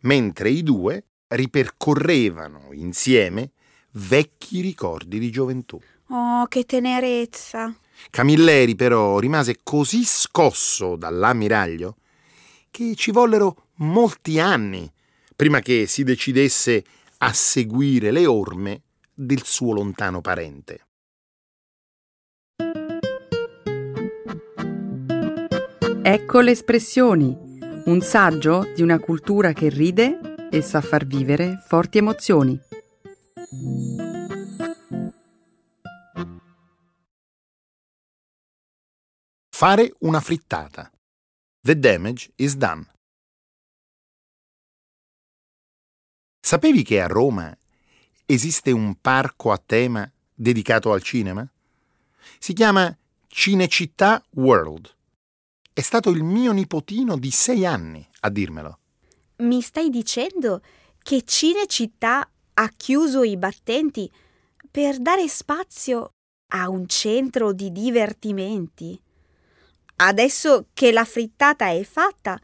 mentre 0.00 0.50
i 0.50 0.62
due 0.62 1.04
ripercorrevano 1.28 2.68
insieme 2.72 3.50
vecchi 3.92 4.60
ricordi 4.60 5.18
di 5.18 5.30
gioventù. 5.30 5.80
Oh, 6.08 6.46
che 6.46 6.64
tenerezza! 6.64 7.74
Camilleri 8.10 8.76
però 8.76 9.18
rimase 9.18 9.58
così 9.62 10.04
scosso 10.04 10.96
dall'ammiraglio 10.96 11.96
che 12.70 12.94
ci 12.94 13.10
vollero 13.10 13.66
molti 13.76 14.38
anni 14.38 14.90
prima 15.34 15.60
che 15.60 15.86
si 15.86 16.04
decidesse 16.04 16.84
a 17.18 17.32
seguire 17.32 18.10
le 18.10 18.26
orme 18.26 18.82
del 19.20 19.42
suo 19.42 19.72
lontano 19.72 20.20
parente. 20.20 20.86
Ecco 26.02 26.40
le 26.40 26.52
espressioni, 26.52 27.36
un 27.86 28.00
saggio 28.00 28.72
di 28.74 28.82
una 28.82 29.00
cultura 29.00 29.52
che 29.52 29.68
ride 29.68 30.48
e 30.50 30.62
sa 30.62 30.80
far 30.80 31.04
vivere 31.04 31.56
forti 31.66 31.98
emozioni. 31.98 32.58
Fare 39.50 39.92
una 40.00 40.20
frittata. 40.20 40.88
The 41.60 41.76
damage 41.76 42.30
is 42.36 42.54
done. 42.54 42.86
Sapevi 46.40 46.84
che 46.84 47.02
a 47.02 47.08
Roma 47.08 47.57
esiste 48.30 48.70
un 48.72 48.94
parco 49.00 49.52
a 49.52 49.56
tema 49.64 50.10
dedicato 50.34 50.92
al 50.92 51.02
cinema? 51.02 51.50
Si 52.38 52.52
chiama 52.52 52.94
Cinecittà 53.26 54.22
World. 54.34 54.94
È 55.72 55.80
stato 55.80 56.10
il 56.10 56.22
mio 56.22 56.52
nipotino 56.52 57.16
di 57.16 57.30
sei 57.30 57.64
anni 57.64 58.06
a 58.20 58.28
dirmelo. 58.28 58.80
Mi 59.36 59.62
stai 59.62 59.88
dicendo 59.88 60.60
che 61.02 61.22
Cinecittà 61.24 62.28
ha 62.52 62.68
chiuso 62.76 63.22
i 63.22 63.38
battenti 63.38 64.10
per 64.70 64.98
dare 64.98 65.26
spazio 65.26 66.10
a 66.52 66.68
un 66.68 66.86
centro 66.86 67.54
di 67.54 67.72
divertimenti? 67.72 69.00
Adesso 69.96 70.66
che 70.74 70.92
la 70.92 71.06
frittata 71.06 71.70
è 71.70 71.82
fatta, 71.82 72.38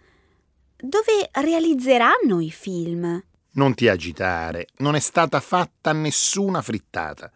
dove 0.77 1.29
realizzeranno 1.31 2.41
i 2.41 2.51
film? 2.51 3.23
Non 3.55 3.75
ti 3.75 3.89
agitare, 3.89 4.67
non 4.79 4.95
è 4.95 5.01
stata 5.01 5.41
fatta 5.41 5.93
nessuna 5.93 6.61
frittata. 6.61 7.31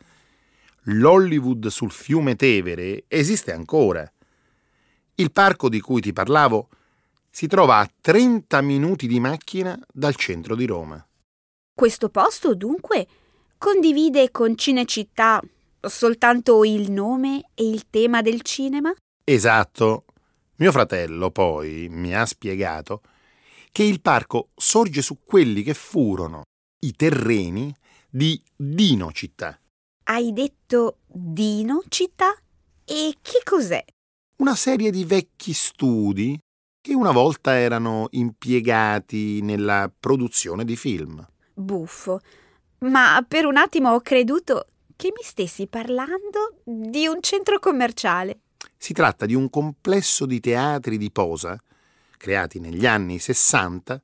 L'Hollywood 0.83 1.67
sul 1.69 1.93
fiume 1.93 2.35
Tevere 2.35 3.05
esiste 3.09 3.53
ancora. 3.53 4.11
Il 5.15 5.33
parco 5.33 5.69
di 5.69 5.81
cui 5.81 6.01
ti 6.01 6.13
parlavo 6.13 6.69
si 7.31 7.47
trova 7.47 7.79
a 7.79 7.91
30 8.01 8.61
minuti 8.63 9.07
di 9.07 9.21
macchina 9.21 9.79
dal 9.93 10.17
centro 10.17 10.57
di 10.57 10.67
Roma. 10.67 11.05
Questo 11.73 12.09
posto, 12.09 12.55
dunque, 12.55 13.07
condivide 13.57 14.31
con 14.31 14.57
Cinecittà 14.57 15.41
soltanto 15.81 16.65
il 16.65 16.91
nome 16.91 17.51
e 17.55 17.69
il 17.69 17.89
tema 17.91 18.23
del 18.23 18.43
cinema? 18.43 18.93
Esatto. 19.23 20.05
Mio 20.57 20.73
fratello 20.73 21.31
poi 21.31 21.87
mi 21.89 22.13
ha 22.17 22.27
spiegato 22.27 23.03
che 23.79 23.85
il 23.85 24.01
parco 24.01 24.49
sorge 24.57 25.03
su 25.03 25.21
quelli 25.23 25.63
che 25.63 25.73
furono 25.73 26.43
i 26.81 26.97
terreni 26.97 27.73
di 28.11 28.43
Dino 28.57 29.13
Città. 29.13 29.57
Hai 30.03 30.33
detto 30.33 30.97
Dino 31.07 31.85
Città? 31.87 32.35
E 32.85 33.15
che 33.23 33.43
cos'è? 33.45 33.85
Una 34.39 34.57
serie 34.57 34.91
di 34.91 35.05
vecchi 35.05 35.53
studi 35.53 36.37
che 36.81 36.93
una 36.93 37.13
volta 37.13 37.57
erano 37.57 38.09
impiegati 38.11 39.43
nella 39.43 39.89
produzione 39.97 40.65
di 40.65 40.75
film. 40.75 41.25
Buffo. 41.55 42.19
Ma 42.79 43.25
per 43.29 43.47
un 43.47 43.59
attimo 43.59 43.93
ho 43.93 44.01
creduto 44.01 44.67
che 44.97 45.13
mi 45.17 45.23
stessi 45.23 45.69
parlando 45.69 46.63
di 46.65 47.07
un 47.07 47.23
centro 47.23 47.61
commerciale. 47.61 48.41
Si 48.77 48.93
tratta 48.93 49.25
di 49.25 49.35
un 49.35 49.49
complesso 49.49 50.27
di 50.27 50.41
teatri 50.41 50.99
di 50.99 51.13
posa 51.13 51.57
creati 52.19 52.61
negli 52.61 52.85
anni 52.85 53.19
60 53.19 54.03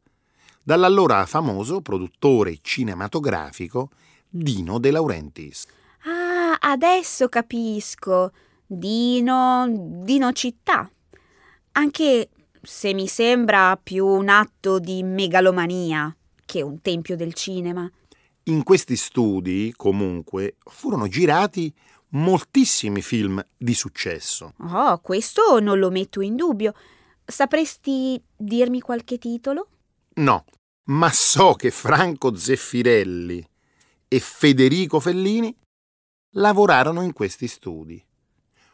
dall'allora 0.62 1.26
famoso 1.26 1.82
produttore 1.82 2.60
cinematografico 2.62 3.90
Dino 4.26 4.78
De 4.78 4.90
Laurentiis. 4.90 5.66
Ah, 6.06 6.56
adesso 6.58 7.28
capisco. 7.28 8.32
Dino, 8.66 9.66
Dino 10.02 10.32
Città. 10.32 10.90
Anche 11.72 12.30
se 12.62 12.94
mi 12.94 13.06
sembra 13.06 13.78
più 13.80 14.06
un 14.06 14.28
atto 14.28 14.78
di 14.78 15.02
megalomania 15.02 16.14
che 16.44 16.62
un 16.62 16.80
tempio 16.80 17.16
del 17.16 17.34
cinema. 17.34 17.90
In 18.44 18.62
questi 18.62 18.96
studi, 18.96 19.72
comunque, 19.76 20.56
furono 20.64 21.08
girati 21.08 21.72
moltissimi 22.10 23.02
film 23.02 23.44
di 23.56 23.74
successo. 23.74 24.54
Oh, 24.58 24.98
questo 24.98 25.60
non 25.60 25.78
lo 25.78 25.90
metto 25.90 26.20
in 26.20 26.36
dubbio. 26.36 26.74
Sapresti 27.26 28.22
dirmi 28.36 28.80
qualche 28.80 29.18
titolo? 29.18 29.68
No, 30.14 30.44
ma 30.84 31.10
so 31.10 31.54
che 31.54 31.70
Franco 31.70 32.36
Zeffirelli 32.36 33.46
e 34.08 34.20
Federico 34.20 35.00
Fellini 35.00 35.54
lavorarono 36.32 37.02
in 37.02 37.12
questi 37.12 37.46
studi, 37.46 38.02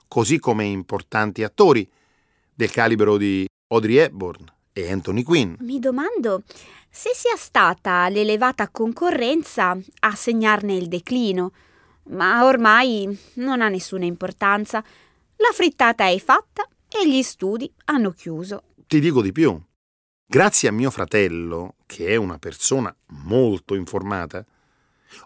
così 0.09 0.39
come 0.39 0.65
importanti 0.65 1.43
attori 1.43 1.89
del 2.53 2.71
calibro 2.71 3.17
di 3.17 3.47
Audrey 3.69 3.97
Hepburn 3.97 4.45
e 4.73 4.91
Anthony 4.91 5.23
Quinn. 5.23 5.55
Mi 5.61 5.79
domando 5.79 6.43
se 6.89 7.11
sia 7.15 7.37
stata 7.37 8.09
l'elevata 8.09 8.69
concorrenza 8.69 9.79
a 10.01 10.15
segnarne 10.15 10.75
il 10.75 10.89
declino 10.89 11.53
ma 12.11 12.45
ormai 12.45 13.19
non 13.35 13.61
ha 13.61 13.69
nessuna 13.69 14.05
importanza. 14.05 14.83
La 15.37 15.53
frittata 15.53 16.09
è 16.09 16.19
fatta 16.19 16.67
e 16.91 17.09
gli 17.09 17.23
studi 17.23 17.73
hanno 17.87 18.11
chiuso. 18.11 18.65
Ti 18.87 19.01
dico 19.01 19.23
di 19.23 19.33
più. 19.33 19.59
Grazie 20.27 20.69
a 20.69 20.73
mio 20.73 20.91
fratello, 20.91 21.77
che 21.87 22.09
è 22.09 22.17
una 22.17 22.39
persona 22.39 22.95
molto 23.25 23.75
informata, 23.75 24.45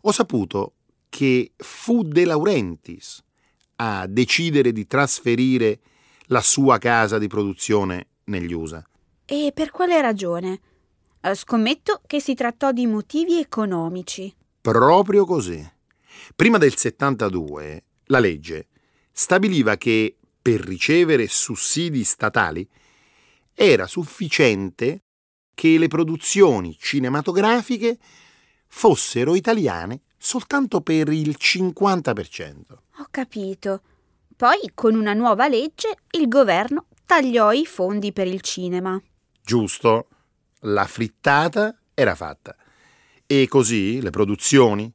ho 0.02 0.12
saputo 0.12 0.74
che 1.08 1.52
fu 1.56 2.02
De 2.02 2.24
Laurentiis 2.24 3.22
a 3.76 4.06
decidere 4.06 4.72
di 4.72 4.86
trasferire 4.86 5.80
la 6.26 6.40
sua 6.40 6.78
casa 6.78 7.18
di 7.18 7.26
produzione 7.26 8.08
negli 8.24 8.52
USA. 8.52 8.84
E 9.26 9.52
per 9.54 9.70
quale 9.70 10.00
ragione? 10.00 10.60
Eh, 11.20 11.34
scommetto 11.34 12.00
che 12.06 12.20
si 12.20 12.34
trattò 12.34 12.72
di 12.72 12.86
motivi 12.86 13.38
economici. 13.38 14.34
Proprio 14.60 15.24
così. 15.24 15.62
Prima 16.34 16.58
del 16.58 16.76
72 16.76 17.84
la 18.06 18.18
legge 18.18 18.68
stabiliva 19.12 19.76
che 19.76 20.16
per 20.44 20.60
ricevere 20.60 21.26
sussidi 21.26 22.04
statali 22.04 22.68
era 23.54 23.86
sufficiente 23.86 25.04
che 25.54 25.78
le 25.78 25.88
produzioni 25.88 26.76
cinematografiche 26.78 27.96
fossero 28.66 29.36
italiane 29.36 30.02
soltanto 30.18 30.82
per 30.82 31.08
il 31.08 31.34
50%. 31.40 32.60
Ho 32.98 33.06
capito. 33.10 33.80
Poi, 34.36 34.72
con 34.74 34.96
una 34.96 35.14
nuova 35.14 35.48
legge, 35.48 35.96
il 36.10 36.28
governo 36.28 36.88
tagliò 37.06 37.50
i 37.52 37.64
fondi 37.64 38.12
per 38.12 38.26
il 38.26 38.42
cinema. 38.42 39.00
Giusto. 39.42 40.08
La 40.66 40.84
frittata 40.84 41.74
era 41.94 42.14
fatta. 42.14 42.54
E 43.26 43.48
così 43.48 44.02
le 44.02 44.10
produzioni, 44.10 44.92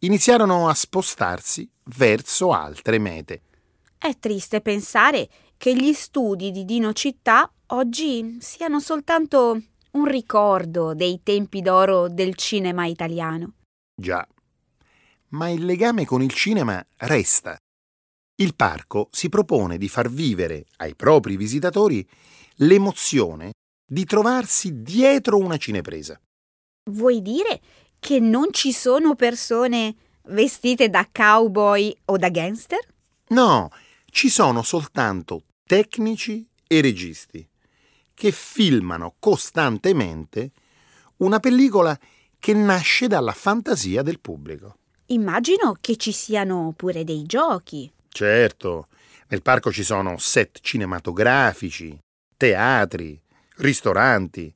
iniziarono 0.00 0.68
a 0.68 0.74
spostarsi 0.74 1.70
verso 1.96 2.52
altre 2.52 2.98
mete. 2.98 3.42
È 4.02 4.16
triste 4.18 4.62
pensare 4.62 5.28
che 5.58 5.76
gli 5.76 5.92
studi 5.92 6.50
di 6.52 6.64
Dino 6.64 6.94
Città 6.94 7.52
oggi 7.66 8.38
siano 8.40 8.80
soltanto 8.80 9.62
un 9.90 10.06
ricordo 10.06 10.94
dei 10.94 11.20
tempi 11.22 11.60
d'oro 11.60 12.08
del 12.08 12.34
cinema 12.34 12.86
italiano. 12.86 13.56
Già, 13.94 14.26
ma 15.28 15.50
il 15.50 15.66
legame 15.66 16.06
con 16.06 16.22
il 16.22 16.32
cinema 16.32 16.82
resta. 16.96 17.58
Il 18.36 18.54
parco 18.54 19.08
si 19.12 19.28
propone 19.28 19.76
di 19.76 19.90
far 19.90 20.08
vivere 20.08 20.64
ai 20.78 20.94
propri 20.96 21.36
visitatori 21.36 22.08
l'emozione 22.54 23.52
di 23.86 24.06
trovarsi 24.06 24.80
dietro 24.80 25.36
una 25.36 25.58
cinepresa. 25.58 26.18
Vuoi 26.90 27.20
dire 27.20 27.60
che 27.98 28.18
non 28.18 28.50
ci 28.50 28.72
sono 28.72 29.14
persone 29.14 29.94
vestite 30.28 30.88
da 30.88 31.06
cowboy 31.12 31.94
o 32.06 32.16
da 32.16 32.30
gangster? 32.30 32.80
No, 33.28 33.68
ci 34.10 34.28
sono 34.28 34.62
soltanto 34.62 35.44
tecnici 35.64 36.46
e 36.66 36.80
registi 36.80 37.46
che 38.12 38.32
filmano 38.32 39.14
costantemente 39.18 40.50
una 41.18 41.40
pellicola 41.40 41.98
che 42.38 42.52
nasce 42.52 43.06
dalla 43.06 43.32
fantasia 43.32 44.02
del 44.02 44.20
pubblico. 44.20 44.76
Immagino 45.06 45.76
che 45.80 45.96
ci 45.96 46.12
siano 46.12 46.72
pure 46.76 47.04
dei 47.04 47.24
giochi. 47.24 47.90
Certo, 48.08 48.88
nel 49.28 49.42
parco 49.42 49.72
ci 49.72 49.82
sono 49.82 50.18
set 50.18 50.58
cinematografici, 50.60 51.98
teatri, 52.36 53.20
ristoranti 53.56 54.52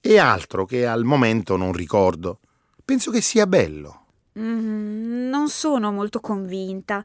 e 0.00 0.18
altro 0.18 0.64
che 0.64 0.86
al 0.86 1.04
momento 1.04 1.56
non 1.56 1.72
ricordo. 1.72 2.40
Penso 2.84 3.10
che 3.10 3.20
sia 3.20 3.46
bello. 3.46 4.06
Mm, 4.38 5.28
non 5.28 5.48
sono 5.48 5.92
molto 5.92 6.20
convinta. 6.20 7.04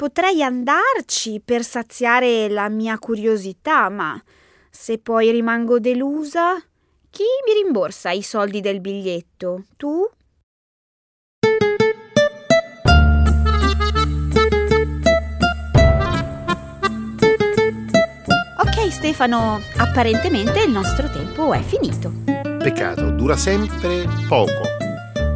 Potrei 0.00 0.42
andarci 0.42 1.42
per 1.44 1.62
saziare 1.62 2.48
la 2.48 2.70
mia 2.70 2.98
curiosità, 2.98 3.90
ma 3.90 4.18
se 4.70 4.96
poi 4.96 5.30
rimango 5.30 5.78
delusa, 5.78 6.56
chi 7.10 7.24
mi 7.46 7.62
rimborsa 7.62 8.10
i 8.10 8.22
soldi 8.22 8.62
del 8.62 8.80
biglietto? 8.80 9.64
Tu? 9.76 10.10
Ok 18.56 18.90
Stefano, 18.90 19.60
apparentemente 19.76 20.62
il 20.62 20.70
nostro 20.70 21.10
tempo 21.10 21.52
è 21.52 21.60
finito. 21.60 22.10
Peccato, 22.24 23.10
dura 23.10 23.36
sempre 23.36 24.08
poco. 24.26 24.62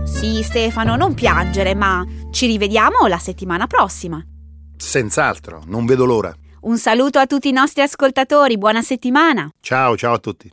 Sì 0.06 0.42
Stefano, 0.42 0.96
non 0.96 1.12
piangere, 1.12 1.74
ma 1.74 2.02
ci 2.30 2.46
rivediamo 2.46 3.06
la 3.06 3.18
settimana 3.18 3.66
prossima. 3.66 4.26
Senz'altro, 4.84 5.62
non 5.66 5.86
vedo 5.86 6.04
l'ora. 6.04 6.32
Un 6.60 6.78
saluto 6.78 7.18
a 7.18 7.26
tutti 7.26 7.48
i 7.48 7.52
nostri 7.52 7.82
ascoltatori, 7.82 8.58
buona 8.58 8.80
settimana. 8.80 9.50
Ciao, 9.60 9.96
ciao 9.96 10.12
a 10.14 10.18
tutti. 10.18 10.48